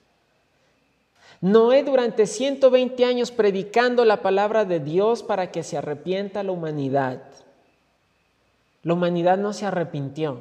[1.42, 7.43] Noé durante 120 años predicando la palabra de Dios para que se arrepienta la humanidad.
[8.85, 10.38] La humanidad no se arrepintió.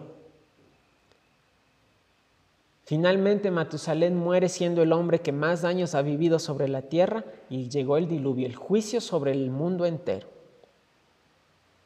[2.85, 7.69] Finalmente Matusalén muere siendo el hombre que más años ha vivido sobre la tierra y
[7.69, 10.27] llegó el diluvio, el juicio sobre el mundo entero.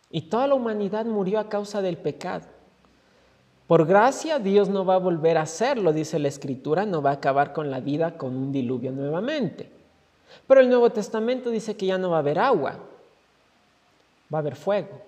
[0.09, 2.45] Y toda la humanidad murió a causa del pecado.
[3.67, 7.13] Por gracia Dios no va a volver a hacerlo, dice la Escritura, no va a
[7.13, 9.69] acabar con la vida con un diluvio nuevamente.
[10.47, 12.79] Pero el Nuevo Testamento dice que ya no va a haber agua,
[14.33, 15.01] va a haber fuego.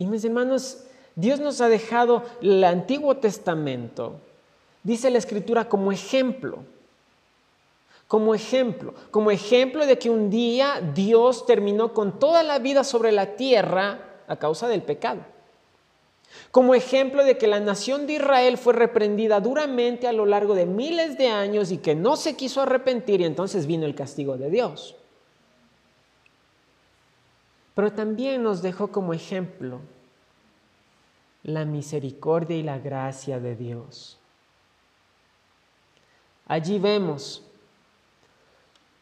[0.00, 0.78] Y mis hermanos,
[1.14, 4.14] Dios nos ha dejado el Antiguo Testamento,
[4.82, 6.60] dice la Escritura, como ejemplo.
[8.08, 13.12] Como ejemplo, como ejemplo de que un día Dios terminó con toda la vida sobre
[13.12, 15.20] la tierra a causa del pecado.
[16.50, 20.66] Como ejemplo de que la nación de Israel fue reprendida duramente a lo largo de
[20.66, 24.50] miles de años y que no se quiso arrepentir y entonces vino el castigo de
[24.50, 24.96] Dios.
[27.80, 29.80] Pero también nos dejó como ejemplo
[31.42, 34.18] la misericordia y la gracia de Dios.
[36.44, 37.42] Allí vemos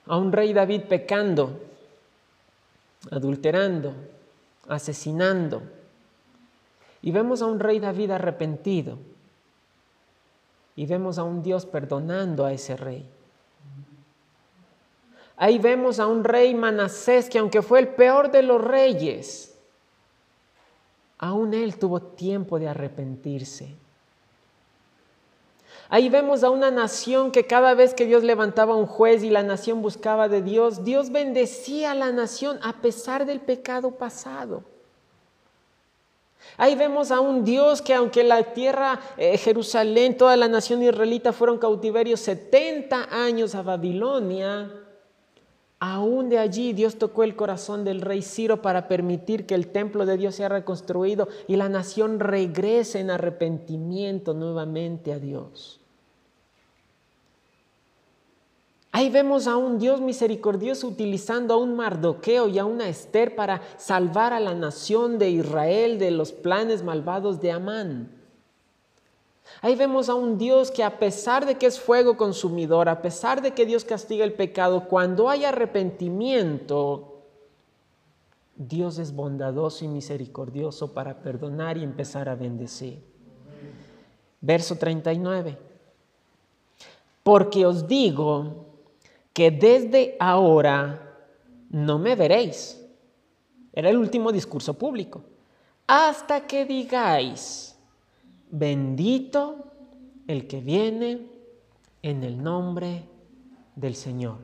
[0.07, 1.61] a un rey David pecando,
[3.11, 3.97] adulterando,
[4.69, 5.61] asesinando.
[7.03, 8.97] Y vemos a un rey David arrepentido.
[10.77, 13.05] Y vemos a un Dios perdonando a ese rey.
[15.41, 19.57] Ahí vemos a un rey Manasés que aunque fue el peor de los reyes,
[21.17, 23.73] aún él tuvo tiempo de arrepentirse.
[25.89, 29.45] Ahí vemos a una nación que cada vez que Dios levantaba un juez y la
[29.45, 34.65] nación buscaba de Dios, Dios bendecía a la nación a pesar del pecado pasado.
[36.57, 41.33] Ahí vemos a un Dios que aunque la tierra, eh, Jerusalén, toda la nación israelita
[41.33, 44.71] fueron cautiverios 70 años a Babilonia,
[45.81, 50.07] Aún de allí Dios tocó el corazón del rey Ciro para permitir que el templo
[50.07, 55.81] de Dios sea reconstruido y la nación regrese en arrepentimiento nuevamente a Dios.
[58.91, 63.63] Ahí vemos a un Dios misericordioso utilizando a un Mardoqueo y a una Esther para
[63.77, 68.18] salvar a la nación de Israel de los planes malvados de Amán.
[69.61, 73.43] Ahí vemos a un Dios que a pesar de que es fuego consumidor, a pesar
[73.43, 77.25] de que Dios castiga el pecado, cuando hay arrepentimiento,
[78.55, 83.03] Dios es bondadoso y misericordioso para perdonar y empezar a bendecir.
[84.41, 85.59] Verso 39.
[87.23, 88.67] Porque os digo
[89.33, 91.17] que desde ahora
[91.71, 92.85] no me veréis.
[93.73, 95.23] Era el último discurso público.
[95.87, 97.68] Hasta que digáis,
[98.51, 99.73] Bendito
[100.27, 101.27] el que viene
[102.03, 103.05] en el nombre
[103.77, 104.37] del Señor.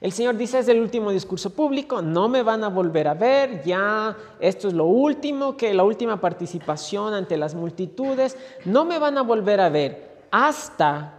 [0.00, 3.64] El Señor dice, es el último discurso público, no me van a volver a ver,
[3.64, 9.18] ya esto es lo último, que la última participación ante las multitudes, no me van
[9.18, 11.14] a volver a ver hasta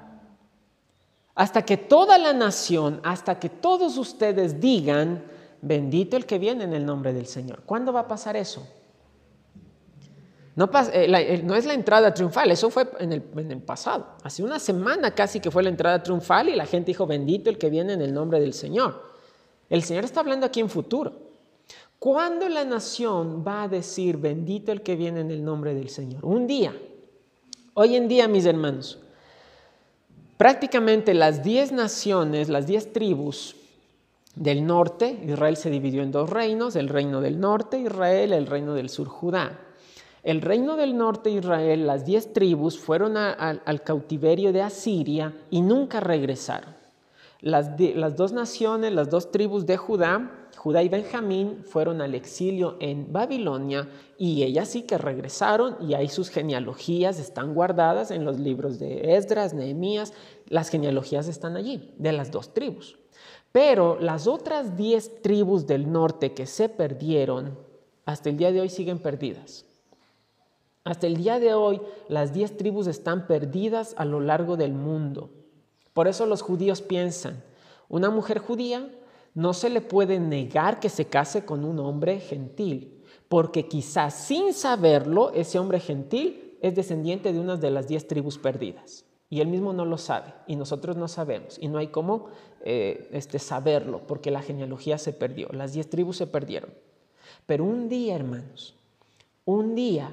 [1.40, 5.24] hasta que toda la nación, hasta que todos ustedes digan,
[5.62, 7.62] bendito el que viene en el nombre del Señor.
[7.66, 8.68] ¿Cuándo va a pasar eso?
[10.60, 14.08] No, eh, no, es la entrada triunfal, eso fue en el, en el, pasado.
[14.24, 17.58] Hace una semana casi que fue la entrada triunfal y la gente dijo, bendito el
[17.58, 19.02] que viene en el nombre del Señor.
[19.70, 21.14] El Señor está hablando aquí en futuro.
[21.98, 26.26] ¿Cuándo la nación va a decir, bendito el que viene en el nombre del Señor?
[26.26, 26.76] Un día.
[27.74, 29.00] Hoy en día, mis hermanos,
[30.36, 33.56] prácticamente las diez naciones, las diez tribus
[34.36, 38.74] del norte, Israel se dividió en dos reinos, el reino del norte, Israel, el reino
[38.74, 39.68] del sur, Judá.
[40.24, 46.00] El reino del norte, Israel, las diez tribus fueron al cautiverio de Asiria y nunca
[46.00, 46.76] regresaron.
[47.42, 52.76] Las, las dos naciones, las dos tribus de Judá, Judá y Benjamín, fueron al exilio
[52.82, 58.40] en Babilonia y ellas sí que regresaron y ahí sus genealogías están guardadas en los
[58.40, 60.12] libros de Esdras, Nehemías,
[60.48, 62.98] las genealogías están allí, de las dos tribus.
[63.54, 67.58] Pero las otras diez tribus del norte que se perdieron,
[68.06, 69.69] hasta el día de hoy siguen perdidas.
[70.90, 75.30] Hasta el día de hoy, las diez tribus están perdidas a lo largo del mundo.
[75.94, 77.44] Por eso los judíos piensan,
[77.90, 78.90] una mujer judía
[79.36, 84.52] no se le puede negar que se case con un hombre gentil, porque quizás sin
[84.52, 89.06] saberlo, ese hombre gentil es descendiente de una de las diez tribus perdidas.
[89.30, 92.30] Y él mismo no lo sabe, y nosotros no sabemos, y no hay cómo
[92.62, 96.72] eh, este, saberlo, porque la genealogía se perdió, las diez tribus se perdieron.
[97.46, 98.74] Pero un día, hermanos,
[99.46, 100.12] un día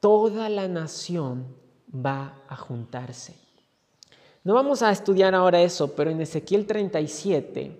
[0.00, 1.46] toda la nación
[1.94, 3.34] va a juntarse.
[4.42, 7.78] No vamos a estudiar ahora eso, pero en Ezequiel 37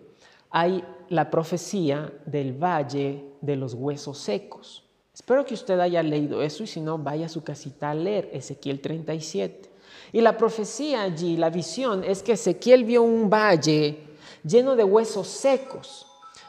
[0.50, 4.84] hay la profecía del valle de los huesos secos.
[5.14, 8.28] Espero que usted haya leído eso y si no, vaya a su casita a leer
[8.32, 9.70] Ezequiel 37.
[10.12, 14.06] Y la profecía allí, la visión, es que Ezequiel vio un valle
[14.44, 16.06] lleno de huesos secos,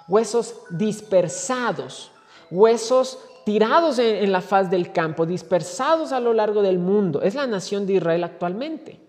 [0.07, 2.11] huesos dispersados,
[2.49, 7.22] huesos tirados en, la faz del campo, dispersados a lo largo del mundo.
[7.22, 9.00] Es la nación de Israel actualmente.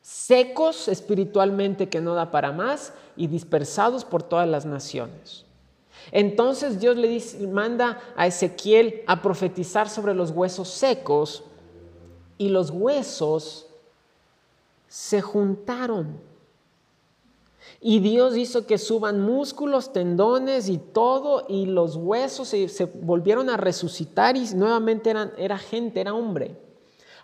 [0.00, 5.44] Secos espiritualmente que no da para más y dispersados por todas las naciones.
[6.12, 11.42] Entonces Dios le manda a Ezequiel a profetizar sobre los huesos secos
[12.38, 13.66] y los huesos
[14.88, 16.20] se juntaron
[17.80, 23.56] y Dios hizo que suban músculos, tendones y todo, y los huesos se, volvieron a
[23.56, 26.56] resucitar y nuevamente eran, era gente, era hombre.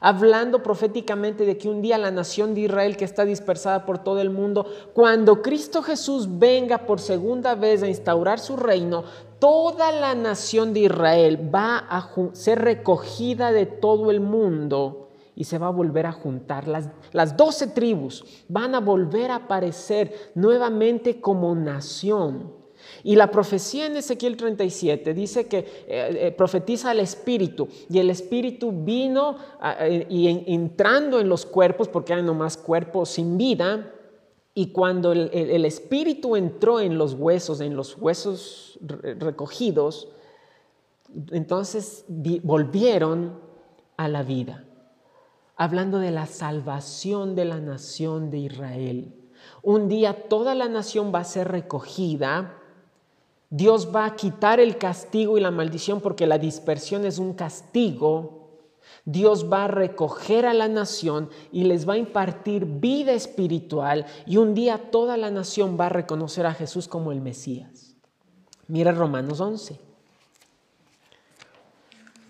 [0.05, 4.21] Hablando proféticamente de que un día la nación de Israel que está dispersada por todo
[4.21, 9.05] el mundo, cuando Cristo Jesús venga por segunda vez a instaurar su reino,
[9.39, 15.02] toda la nación de Israel va a ser recogida de todo el mundo
[15.35, 16.68] y se va a volver a juntar.
[16.68, 22.61] Las, doce tribus van a volver a aparecer nuevamente como nación.
[23.05, 28.11] Y la profecía en Ezequiel 37 dice que eh, eh, profetiza al Espíritu y el
[28.11, 29.37] Espíritu vino
[30.09, 33.93] y entrando en los cuerpos, porque hay nomás cuerpos sin vida,
[34.55, 40.09] y cuando el Espíritu entró en los huesos, en los huesos recogidos,
[41.30, 43.39] entonces volvieron
[43.97, 44.66] a la vida
[45.57, 49.15] hablando de la salvación de la nación de Israel.
[49.63, 52.59] Un día toda la nación va a ser recogida.
[53.51, 58.41] Dios va a quitar el castigo y la maldición porque la dispersión es un castigo.
[59.05, 64.37] Dios va a recoger a la nación y les va a impartir vida espiritual y
[64.37, 67.95] un día toda la nación va a reconocer a Jesús como el Mesías.
[68.69, 69.79] Mira Romanos 11.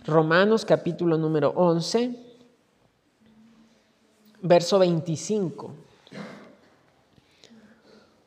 [0.06, 2.31] Romanos capítulo número 11
[4.42, 5.70] verso 25.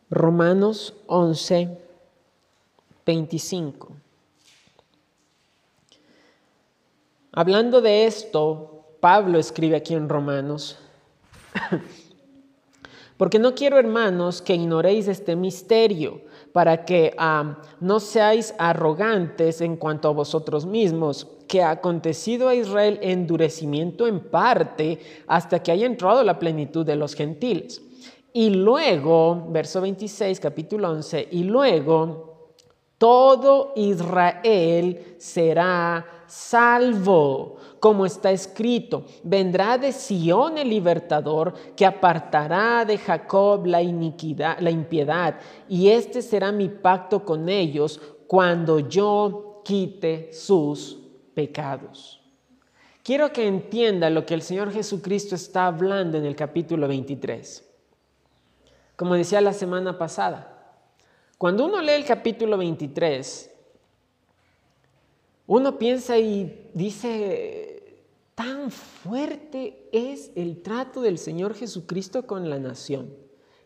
[0.10, 1.78] Romanos 11,
[3.06, 3.92] 25.
[7.34, 10.78] Hablando de esto, Pablo escribe aquí en Romanos,
[13.18, 16.22] porque no quiero, hermanos, que ignoréis este misterio,
[16.54, 22.56] para que ah, no seáis arrogantes en cuanto a vosotros mismos que ha acontecido a
[22.56, 27.82] Israel endurecimiento en parte hasta que haya entrado la plenitud de los gentiles.
[28.34, 32.50] Y luego, verso 26, capítulo 11, y luego
[32.98, 42.98] todo Israel será salvo, como está escrito, vendrá de Sión el libertador que apartará de
[42.98, 45.40] Jacob la iniquidad, la impiedad,
[45.70, 51.05] y este será mi pacto con ellos cuando yo quite sus
[51.36, 52.22] pecados.
[53.04, 57.64] Quiero que entienda lo que el Señor Jesucristo está hablando en el capítulo 23.
[58.96, 60.52] Como decía la semana pasada,
[61.38, 63.52] Cuando uno lee el capítulo 23,
[65.48, 73.14] uno piensa y dice, tan fuerte es el trato del Señor Jesucristo con la nación.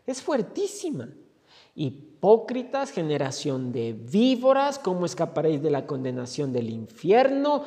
[0.04, 1.08] Es fuertísima.
[1.74, 7.64] Hipócritas, generación de víboras, ¿cómo escaparéis de la condenación del infierno?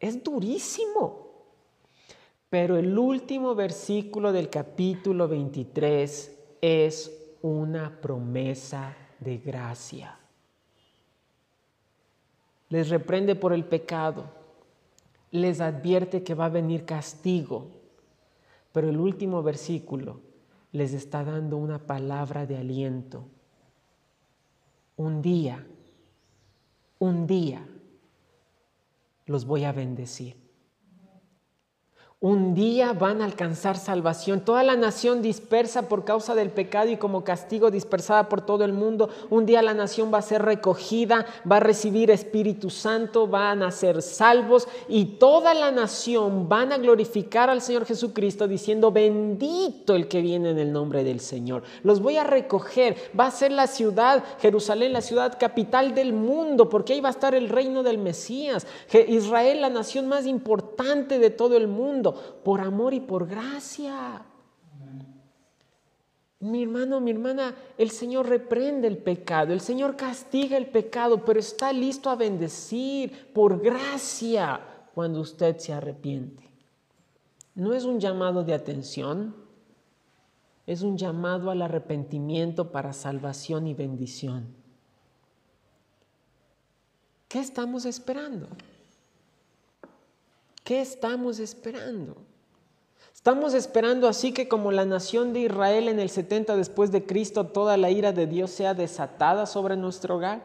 [0.00, 1.28] Es durísimo.
[2.50, 10.18] Pero el último versículo del capítulo 23 es una promesa de gracia.
[12.70, 14.24] Les reprende por el pecado,
[15.30, 17.68] les advierte que va a venir castigo,
[18.72, 20.27] pero el último versículo
[20.72, 23.26] les está dando una palabra de aliento.
[24.96, 25.66] Un día,
[26.98, 27.66] un día
[29.26, 30.47] los voy a bendecir.
[32.20, 34.40] Un día van a alcanzar salvación.
[34.40, 38.72] Toda la nación dispersa por causa del pecado y como castigo dispersada por todo el
[38.72, 39.08] mundo.
[39.30, 43.70] Un día la nación va a ser recogida, va a recibir Espíritu Santo, van a
[43.70, 50.08] ser salvos y toda la nación van a glorificar al Señor Jesucristo diciendo, bendito el
[50.08, 51.62] que viene en el nombre del Señor.
[51.84, 52.96] Los voy a recoger.
[53.18, 57.12] Va a ser la ciudad, Jerusalén, la ciudad capital del mundo, porque ahí va a
[57.12, 58.66] estar el reino del Mesías.
[59.06, 64.22] Israel, la nación más importante de todo el mundo por amor y por gracia.
[66.40, 71.40] Mi hermano, mi hermana, el Señor reprende el pecado, el Señor castiga el pecado, pero
[71.40, 74.60] está listo a bendecir por gracia
[74.94, 76.48] cuando usted se arrepiente.
[77.56, 79.34] No es un llamado de atención,
[80.64, 84.46] es un llamado al arrepentimiento para salvación y bendición.
[87.26, 88.48] ¿Qué estamos esperando?
[90.68, 92.14] ¿Qué estamos esperando?
[93.14, 97.46] Estamos esperando así que como la nación de Israel en el 70 después de Cristo,
[97.46, 100.42] toda la ira de Dios sea desatada sobre nuestro hogar,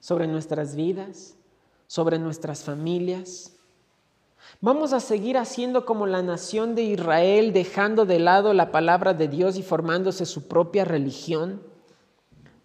[0.00, 1.36] sobre nuestras vidas,
[1.88, 3.54] sobre nuestras familias.
[4.62, 9.28] Vamos a seguir haciendo como la nación de Israel, dejando de lado la palabra de
[9.28, 11.60] Dios y formándose su propia religión.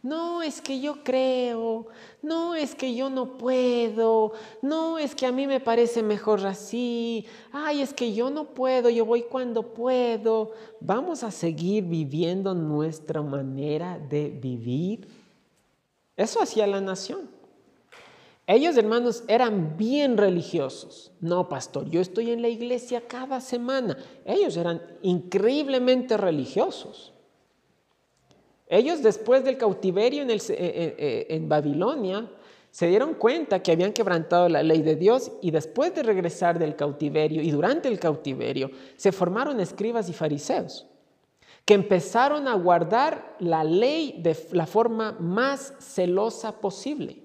[0.02, 1.88] No, es que yo creo,
[2.22, 4.32] no, es que yo no puedo,
[4.62, 8.90] no, es que a mí me parece mejor así, ay, es que yo no puedo,
[8.90, 10.54] yo voy cuando puedo.
[10.80, 15.06] Vamos a seguir viviendo nuestra manera de vivir.
[16.16, 17.30] Eso hacía la nación.
[18.48, 21.12] Ellos, hermanos, eran bien religiosos.
[21.20, 23.98] No, pastor, yo estoy en la iglesia cada semana.
[24.26, 27.14] Ellos eran increíblemente religiosos.
[28.70, 32.30] Ellos después del cautiverio en, eh, eh, eh, en, Babilonia
[32.70, 36.76] se dieron cuenta que habían quebrantado la ley de Dios y después de regresar del
[36.76, 40.86] cautiverio y durante el cautiverio se formaron escribas y fariseos
[41.66, 47.24] que empezaron a guardar la ley de la forma más celosa posible.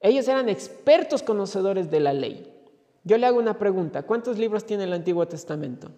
[0.00, 2.52] Ellos eran expertos conocedores de la ley.
[3.04, 5.90] Yo le hago una pregunta, ¿cuántos libros tiene el Antiguo Testamento?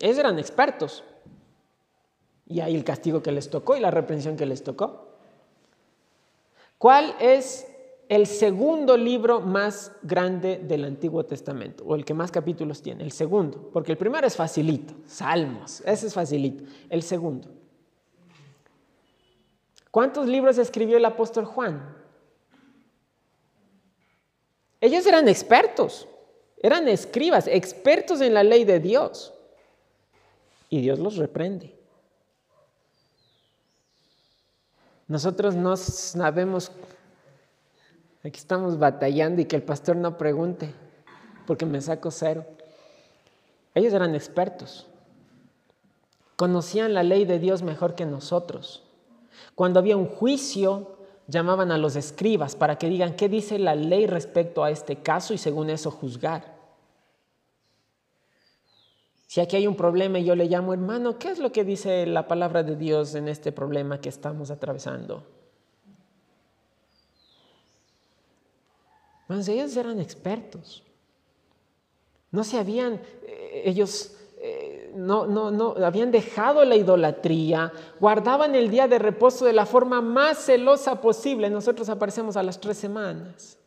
[0.00, 1.04] Ellos eran expertos.
[2.46, 5.08] Y ahí el castigo que les tocó y la reprensión que les tocó.
[6.78, 7.66] ¿Cuál es
[8.08, 11.84] el segundo libro más grande del Antiguo Testamento?
[11.84, 13.04] O el que más capítulos tiene.
[13.04, 13.70] El segundo.
[13.72, 14.94] Porque el primero es facilito.
[15.06, 15.80] Salmos.
[15.82, 16.64] Ese es facilito.
[16.90, 17.48] El segundo.
[19.90, 21.96] ¿Cuántos libros escribió el apóstol Juan?
[24.80, 26.08] Ellos eran expertos.
[26.62, 29.34] Eran escribas, expertos en la ley de Dios.
[30.68, 31.76] Y Dios los reprende.
[35.12, 36.72] Nosotros no sabemos,
[38.24, 40.72] aquí estamos batallando y que el pastor no pregunte,
[41.46, 42.46] porque me saco cero.
[43.74, 44.86] Ellos eran expertos,
[46.34, 48.84] conocían la ley de Dios mejor que nosotros.
[49.54, 50.96] Cuando había un juicio,
[51.28, 55.34] llamaban a los escribas para que digan qué dice la ley respecto a este caso
[55.34, 56.51] y según eso juzgar.
[59.32, 62.04] Si aquí hay un problema y yo le llamo hermano, ¿qué es lo que dice
[62.04, 65.24] la palabra de Dios en este problema que estamos atravesando?
[69.30, 70.82] Ellos eran expertos.
[72.30, 78.70] No se habían, eh, ellos eh, no, no, no, habían dejado la idolatría, guardaban el
[78.70, 81.48] día de reposo de la forma más celosa posible.
[81.48, 83.61] Nosotros aparecemos a las tres semanas.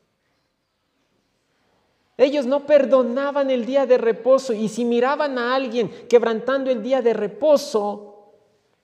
[2.18, 7.02] Ellos no perdonaban el día de reposo y si miraban a alguien quebrantando el día
[7.02, 8.16] de reposo,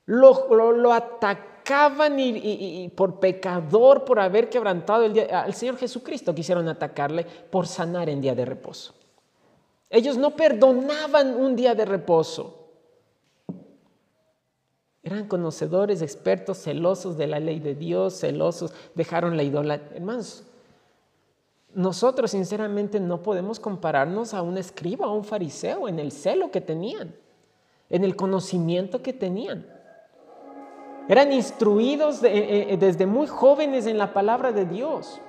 [0.05, 5.43] lo, atacaban y, por pecador, por haber quebrantado el día.
[5.43, 8.93] Al Señor Jesucristo quisieron atacarle por sanar en día de reposo.
[9.89, 12.57] Ellos no perdonaban un día de reposo.
[15.03, 19.97] Eran conocedores, expertos, celosos de la ley de Dios, celosos, dejaron la idolatría.
[19.97, 20.43] Hermanos,
[21.73, 26.51] nosotros sinceramente no podemos compararnos a un escriba o a un fariseo en el celo
[26.51, 27.15] que tenían,
[27.89, 29.65] en el conocimiento que tenían.
[31.07, 35.19] Eran instruidos eh, eh, desde muy jóvenes en la palabra de Dios.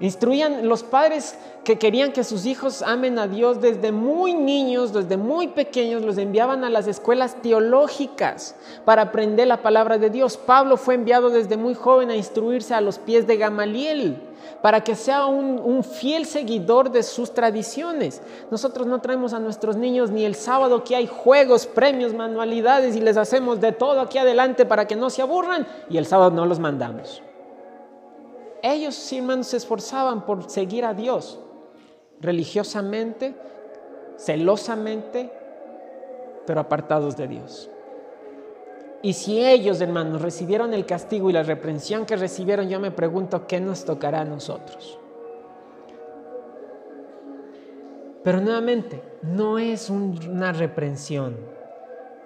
[0.00, 5.16] Instruían los padres que querían que sus hijos amen a Dios desde muy niños, desde
[5.16, 10.36] muy pequeños, los enviaban a las escuelas teológicas para aprender la palabra de Dios.
[10.36, 14.20] Pablo fue enviado desde muy joven a instruirse a los pies de Gamaliel
[14.62, 18.20] para que sea un, fiel seguidor de sus tradiciones.
[18.50, 23.00] Nosotros no traemos a nuestros niños ni el sábado que hay juegos, premios, manualidades y
[23.00, 26.46] les hacemos de todo aquí adelante para que no se aburran y el sábado no
[26.46, 27.22] los mandamos.
[28.66, 31.38] Ellos, hermanos, se esforzaban por seguir a Dios
[32.18, 33.34] religiosamente,
[34.16, 35.30] celosamente,
[36.46, 37.70] pero apartados de Dios.
[39.02, 43.46] Y si ellos, hermanos, recibieron el castigo y la reprensión que recibieron, yo me pregunto,
[43.46, 44.98] ¿qué nos tocará a nosotros?
[48.22, 51.36] Pero nuevamente, no es una reprensión,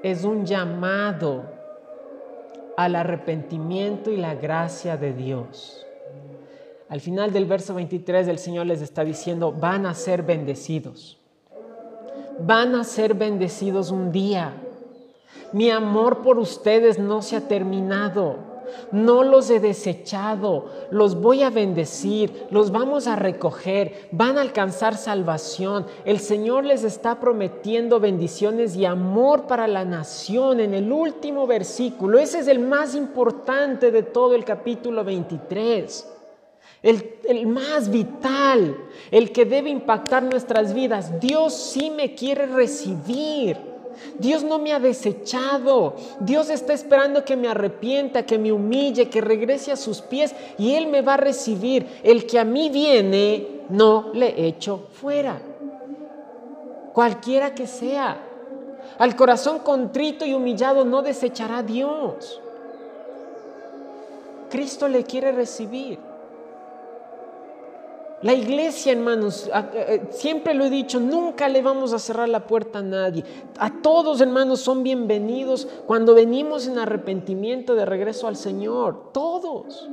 [0.04, 1.42] es un llamado
[2.76, 5.84] al arrepentimiento y la gracia de Dios.
[6.88, 11.18] Al final del verso 23 el Señor les está diciendo, van a ser bendecidos.
[12.40, 14.54] Van a ser bendecidos un día.
[15.52, 18.48] Mi amor por ustedes no se ha terminado.
[18.92, 24.94] No los he desechado, los voy a bendecir, los vamos a recoger, van a alcanzar
[24.98, 25.86] salvación.
[26.04, 32.18] El Señor les está prometiendo bendiciones y amor para la nación en el último versículo.
[32.18, 36.17] Ese es el más importante de todo el capítulo 23
[36.82, 38.76] el, más vital,
[39.10, 41.20] el que debe impactar nuestras vidas.
[41.20, 43.56] Dios sí me quiere recibir.
[44.18, 45.96] Dios no me ha desechado.
[46.20, 50.74] Dios está esperando que me arrepienta, que me humille, que regrese a sus pies y
[50.74, 51.86] Él me va a recibir.
[52.04, 55.40] El que a mí viene, no le echo fuera.
[56.92, 58.24] Cualquiera que sea.
[58.98, 62.40] Al corazón contrito y humillado no desechará Dios.
[64.48, 66.07] Cristo le quiere recibir.
[68.20, 72.80] La iglesia, hermanos, eh, siempre lo he dicho, nunca le vamos a cerrar la puerta
[72.80, 73.22] a nadie.
[73.58, 79.12] A todos, hermanos, son bienvenidos cuando venimos en arrepentimiento de regreso al Señor.
[79.12, 79.88] Todos,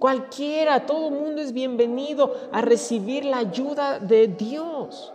[0.00, 5.12] cualquiera, todo mundo es bienvenido a recibir la ayuda de Dios.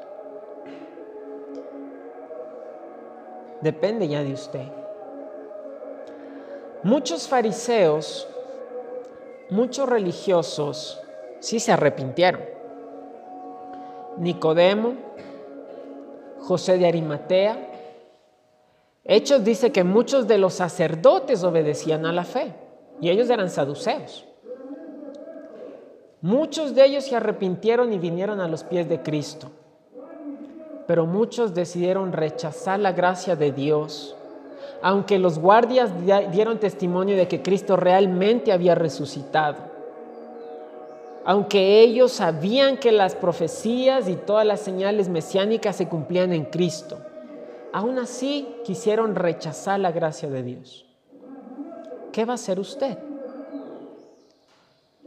[3.59, 4.67] Depende ya de usted.
[6.81, 8.25] Muchos fariseos,
[9.49, 11.02] muchos religiosos,
[11.43, 12.41] sí se arrepintieron.
[14.17, 14.93] Nicodemo,
[16.39, 17.57] José de Arimatea.
[19.03, 22.53] Hechos dice que muchos de los sacerdotes obedecían a la fe
[23.01, 24.25] y ellos eran saduceos.
[26.21, 29.51] Muchos de ellos se arrepintieron y vinieron a los pies de Cristo,
[30.87, 34.15] pero muchos decidieron rechazar la gracia de Dios,
[34.81, 35.91] aunque los guardias
[36.31, 39.72] dieron testimonio de que Cristo realmente había resucitado
[41.25, 46.97] aunque ellos sabían que las profecías y todas las señales mesiánicas se cumplían en Cristo,
[47.71, 50.85] aún así quisieron rechazar la gracia de Dios.
[52.11, 52.97] ¿Qué va a hacer usted?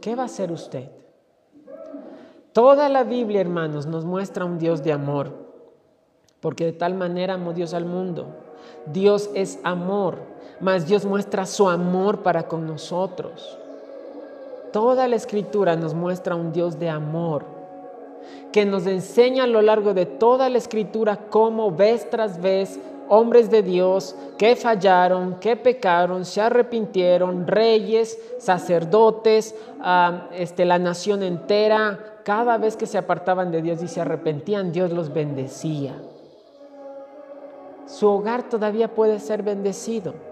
[0.01, 0.89] ¿Qué va a hacer usted?
[2.53, 5.31] Toda la Biblia, hermanos, nos muestra un Dios de amor,
[6.39, 8.27] porque de tal manera amó Dios al mundo.
[8.87, 10.17] Dios es amor,
[10.59, 13.59] mas Dios muestra su amor para con nosotros.
[14.71, 17.45] Toda la escritura nos muestra un Dios de amor,
[18.51, 23.49] que nos enseña a lo largo de toda la escritura cómo vez tras vez hombres
[23.49, 29.55] de Dios que fallaron, que pecaron, se arrepintieron, reyes, sacerdotes,
[30.33, 34.91] este, la nación entera, cada vez que se apartaban de Dios y se arrepentían, Dios
[34.91, 35.95] los bendecía.
[37.85, 40.26] Su hogar todavía puede ser bendecido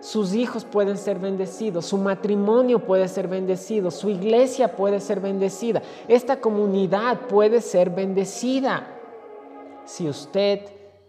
[0.00, 5.82] sus hijos pueden ser bendecidos, su matrimonio puede ser bendecido, su iglesia puede ser bendecida,
[6.08, 8.86] esta comunidad puede ser bendecida
[9.84, 10.60] si usted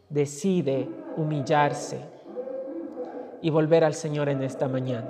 [0.09, 1.99] decide humillarse
[3.41, 5.09] y volver al Señor en esta mañana.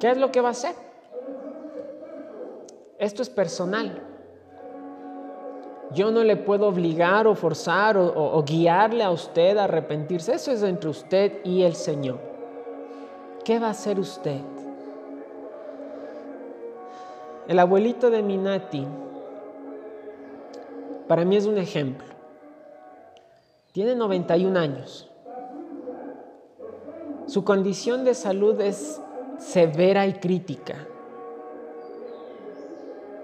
[0.00, 0.74] ¿Qué es lo que va a hacer?
[2.98, 4.11] Esto es personal.
[5.94, 10.34] Yo no le puedo obligar o forzar o, guiarle a usted a arrepentirse.
[10.34, 12.18] Eso es entre usted y el Señor.
[13.44, 14.40] ¿Qué va a hacer usted?
[17.48, 18.86] El abuelito de Minati,
[21.08, 22.06] para mí es un ejemplo.
[23.72, 25.10] Tiene 91 años.
[27.26, 29.00] Su condición de salud es
[29.38, 30.86] severa y crítica.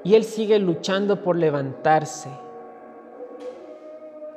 [0.05, 2.47] Y él sigue luchando por levantarse.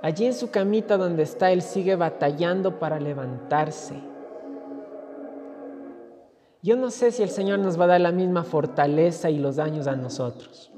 [0.02, 3.95] Allí en su camita donde está, él sigue batallando para levantarse.
[6.64, 9.56] Yo no sé si el Señor nos va a dar la misma fortaleza y los
[9.56, 10.72] daños a nosotros.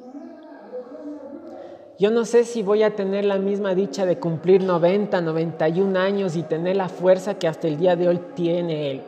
[2.00, 6.36] Yo no sé si voy a tener la misma dicha de cumplir 90, 91 años
[6.36, 9.02] y tener la fuerza que hasta el día de hoy tiene Él.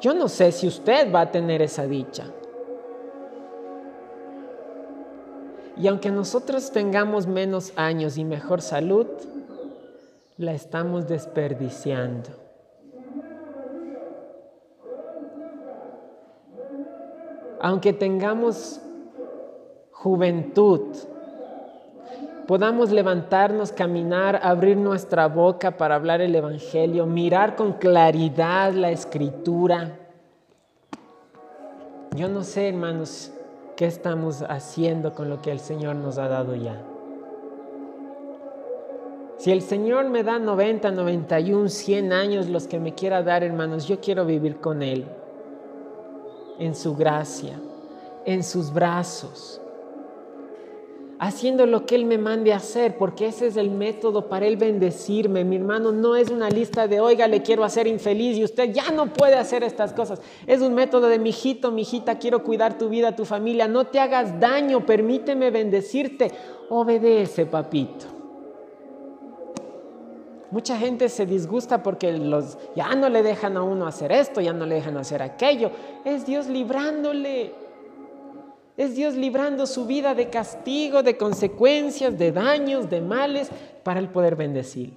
[0.00, 2.24] Yo no sé si usted va a tener esa dicha.
[5.80, 9.06] Y aunque nosotros tengamos menos años y mejor salud,
[10.36, 12.28] la estamos desperdiciando.
[17.62, 18.80] Aunque tengamos
[19.90, 20.82] juventud,
[22.46, 29.96] podamos levantarnos, caminar, abrir nuestra boca para hablar el Evangelio, mirar con claridad la escritura.
[32.14, 33.32] Yo no sé, hermanos,
[33.80, 36.82] ¿Qué estamos haciendo con lo que el Señor nos ha dado ya?
[39.38, 43.88] Si el Señor me da 90, 91, 100 años, los que me quiera dar, hermanos,
[43.88, 45.06] yo quiero vivir con Él,
[46.58, 47.58] en su gracia,
[48.26, 49.62] en sus brazos,
[51.20, 55.44] haciendo lo que Él me mande hacer, porque ese es el método para Él bendecirme.
[55.44, 58.90] Mi hermano, no es una lista de, oiga, le quiero hacer infeliz y usted ya
[58.90, 60.18] no puede hacer estas cosas.
[60.46, 64.40] Es un método de, mijito, mijita, quiero cuidar tu vida, tu familia, no te hagas
[64.40, 66.32] daño, permíteme bendecirte.
[66.70, 68.06] Obedece, papito.
[70.50, 74.54] Mucha gente se disgusta porque los, ya no le dejan a uno hacer esto, ya
[74.54, 75.70] no le dejan hacer aquello.
[76.02, 77.52] Es Dios librándole.
[78.80, 83.50] Es Dios librando su vida de castigo, de consecuencias, de daños, de males,
[83.84, 84.96] para el poder bendecir.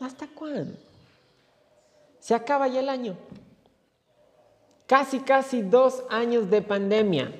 [0.00, 0.76] ¿Hasta cuándo?
[2.18, 3.16] Se acaba ya el año.
[4.88, 7.32] Casi, casi dos años de pandemia.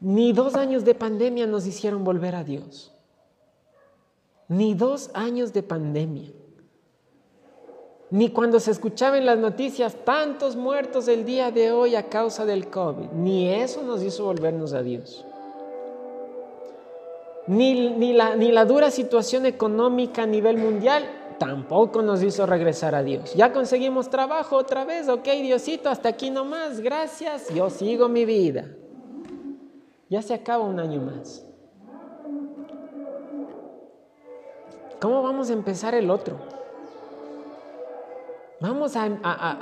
[0.00, 2.90] Ni dos años de pandemia nos hicieron volver a Dios.
[4.48, 6.32] Ni dos años de pandemia
[8.12, 12.44] ni cuando se escuchaba en las noticias tantos muertos el día de hoy a causa
[12.44, 15.24] del COVID, ni eso nos hizo volvernos a Dios.
[17.46, 21.04] Ni, ni, la, ni la dura situación económica a nivel mundial
[21.38, 23.32] tampoco nos hizo regresar a Dios.
[23.34, 28.66] Ya conseguimos trabajo otra vez, ok Diosito, hasta aquí nomás, gracias, yo sigo mi vida.
[30.10, 31.46] Ya se acaba un año más.
[35.00, 36.61] ¿Cómo vamos a empezar el otro?
[38.62, 39.06] Vamos a,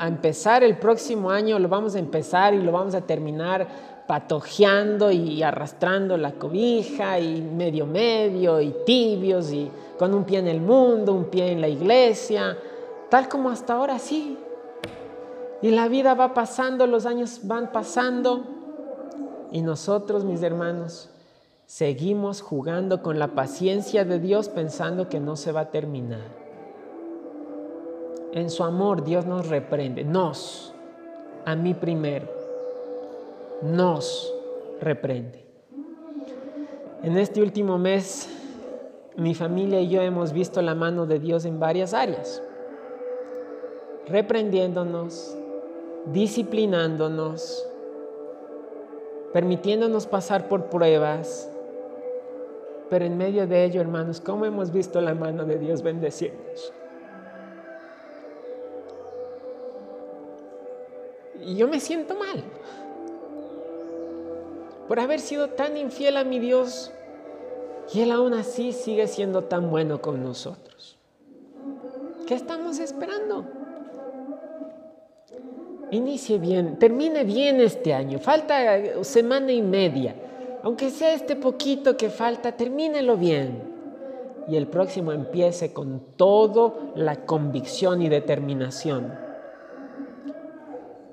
[0.07, 3.67] empezar el próximo año, lo vamos a empezar y lo vamos a terminar
[4.07, 10.49] patojeando y arrastrando la cobija y medio medio y tibios y con un pie en
[10.49, 12.59] el mundo, un pie en la iglesia,
[13.09, 14.37] tal como hasta ahora sí.
[15.63, 18.45] Y la vida va pasando, los años van pasando
[19.51, 21.09] y nosotros, mis hermanos,
[21.65, 26.50] seguimos jugando con la paciencia de Dios pensando que no se va a terminar.
[28.33, 30.73] En su amor Dios nos reprende, nos,
[31.45, 32.29] a mí primero,
[33.63, 34.33] nos
[34.81, 35.45] reprende.
[37.03, 38.29] En este último mes,
[39.17, 42.41] mi familia y yo hemos visto la mano de Dios en varias áreas,
[44.07, 45.37] reprendiéndonos,
[46.13, 47.67] disciplinándonos,
[49.33, 51.51] permitiéndonos pasar por pruebas,
[52.89, 56.73] pero en medio de ello, hermanos, ¿cómo hemos visto la mano de Dios bendecirnos?
[61.43, 62.45] Y yo me siento mal
[64.89, 66.91] por haber sido tan infiel a mi Dios
[67.95, 70.99] y Él aún así sigue siendo tan bueno con nosotros.
[72.27, 73.45] ¿Qué estamos esperando?
[75.91, 78.19] Inicie bien, termine bien este año.
[78.19, 80.15] Falta semana y media.
[80.63, 83.63] Aunque sea este poquito que falta, termínelo bien.
[84.47, 89.30] Y el próximo empiece con toda la convicción y determinación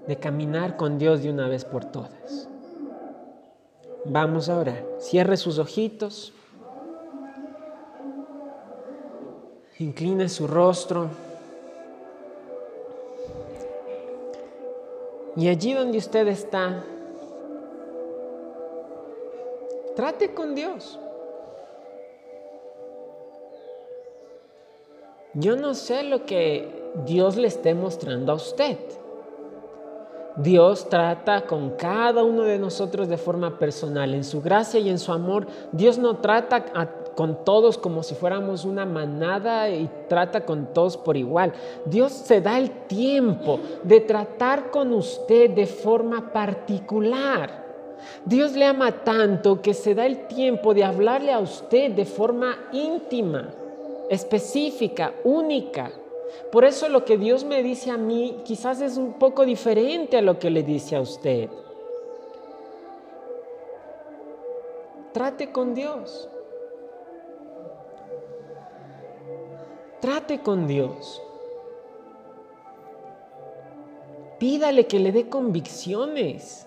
[0.08, 2.48] de caminar con Dios de una vez por todas.
[4.06, 4.86] Vamos a orar.
[5.00, 6.34] Cierre sus ojitos.
[9.80, 11.10] Incline su rostro.
[15.36, 16.84] Y allí donde usted está,
[19.96, 20.98] trate con Dios.
[25.36, 28.80] Yo no sé lo que Dios le esté mostrando a usted.
[30.38, 34.14] Dios trata con cada uno de nosotros de forma personal.
[34.14, 36.64] En su gracia y en su amor, Dios no trata
[37.16, 41.54] con todos como si fuéramos una manada y trata con todos por igual.
[41.86, 47.66] Dios se da el tiempo de tratar con usted de forma particular.
[48.24, 52.56] Dios le ama tanto que se da el tiempo de hablarle a usted de forma
[52.72, 53.50] íntima,
[54.12, 55.92] específica, única.
[56.52, 60.22] Por eso lo que Dios me dice a mí quizás es un poco diferente a
[60.22, 61.50] lo que le dice a usted.
[65.14, 66.30] Trate con Dios.
[70.00, 71.22] Trate con Dios.
[74.38, 76.67] Pídale que le dé convicciones.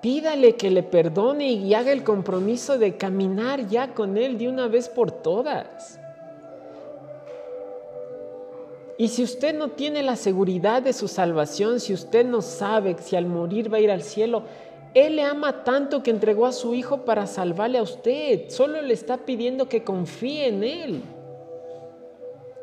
[0.00, 4.66] Pídale que le perdone y haga el compromiso de caminar ya con Él de una
[4.66, 5.98] vez por todas.
[8.96, 13.16] Y si usted no tiene la seguridad de su salvación, si usted no sabe si
[13.16, 14.42] al morir va a ir al cielo,
[14.94, 18.48] Él le ama tanto que entregó a su Hijo para salvarle a usted.
[18.48, 21.02] Solo le está pidiendo que confíe en Él.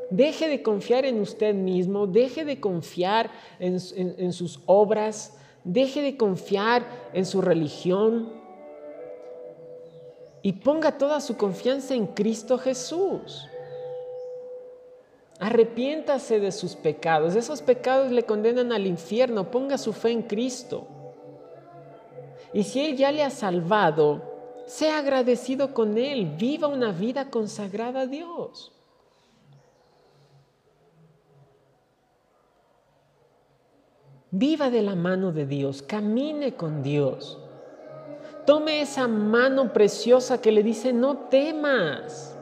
[0.09, 3.29] Deje de confiar en usted mismo, deje de confiar
[3.59, 5.36] en, en sus obras,
[5.68, 8.32] deje de confiar en su religión
[10.41, 13.47] y ponga toda su confianza en Cristo Jesús.
[15.39, 17.36] Arrepiéntase de sus pecados.
[17.36, 19.51] Esos pecados le condenan al infierno.
[19.51, 20.88] Ponga su fe en Cristo.
[22.53, 26.34] Y si Él ya le ha salvado, sea agradecido con Él.
[26.38, 28.72] Viva una vida consagrada a Dios.
[34.32, 35.82] Viva de la mano de Dios.
[35.82, 37.39] Camine con Dios.
[38.45, 42.38] Tome esa mano preciosa que le dice, no temas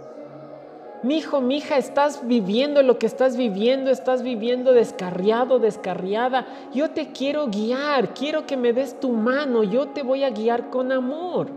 [1.06, 6.48] mi hijo, mi hija, estás viviendo lo que estás viviendo, estás viviendo descarriado, descarriada.
[6.74, 10.72] Yo te quiero guiar, quiero que me des tu mano, yo te voy a guiar
[10.72, 11.50] con amor.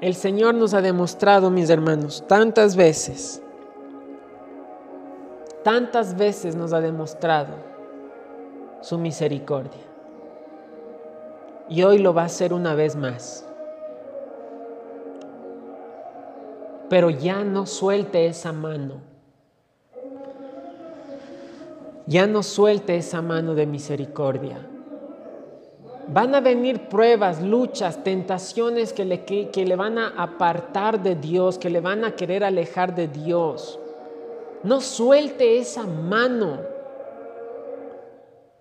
[0.00, 3.40] El Señor nos ha demostrado, mis hermanos, tantas veces,
[5.62, 7.54] tantas veces nos ha demostrado
[8.80, 9.82] su misericordia.
[11.68, 13.46] Y hoy lo va a hacer una vez más.
[16.90, 19.00] pero ya no suelte esa mano.
[22.04, 24.58] Ya no suelte esa mano de misericordia.
[26.08, 31.58] Van a venir pruebas, luchas, tentaciones que le, que, le van a apartar de Dios,
[31.58, 33.78] que le van a querer alejar de Dios.
[34.62, 36.58] No suelte esa mano.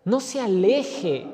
[0.05, 1.27] No se aleje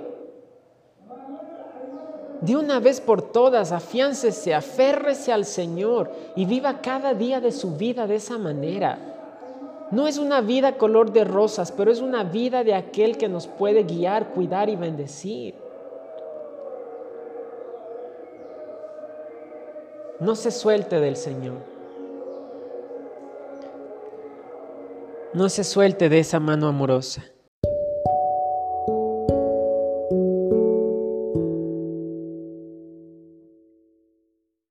[2.41, 7.76] de una vez por todas, afiáncese, aférrese al Señor y viva cada día de su
[7.76, 8.99] vida de esa manera.
[9.91, 13.47] No es una vida color de rosas, pero es una vida de aquel que nos
[13.47, 15.55] puede guiar, cuidar y bendecir.
[20.20, 21.75] No se suelte del Señor.
[25.36, 27.35] No se suelte de esa mano amorosa.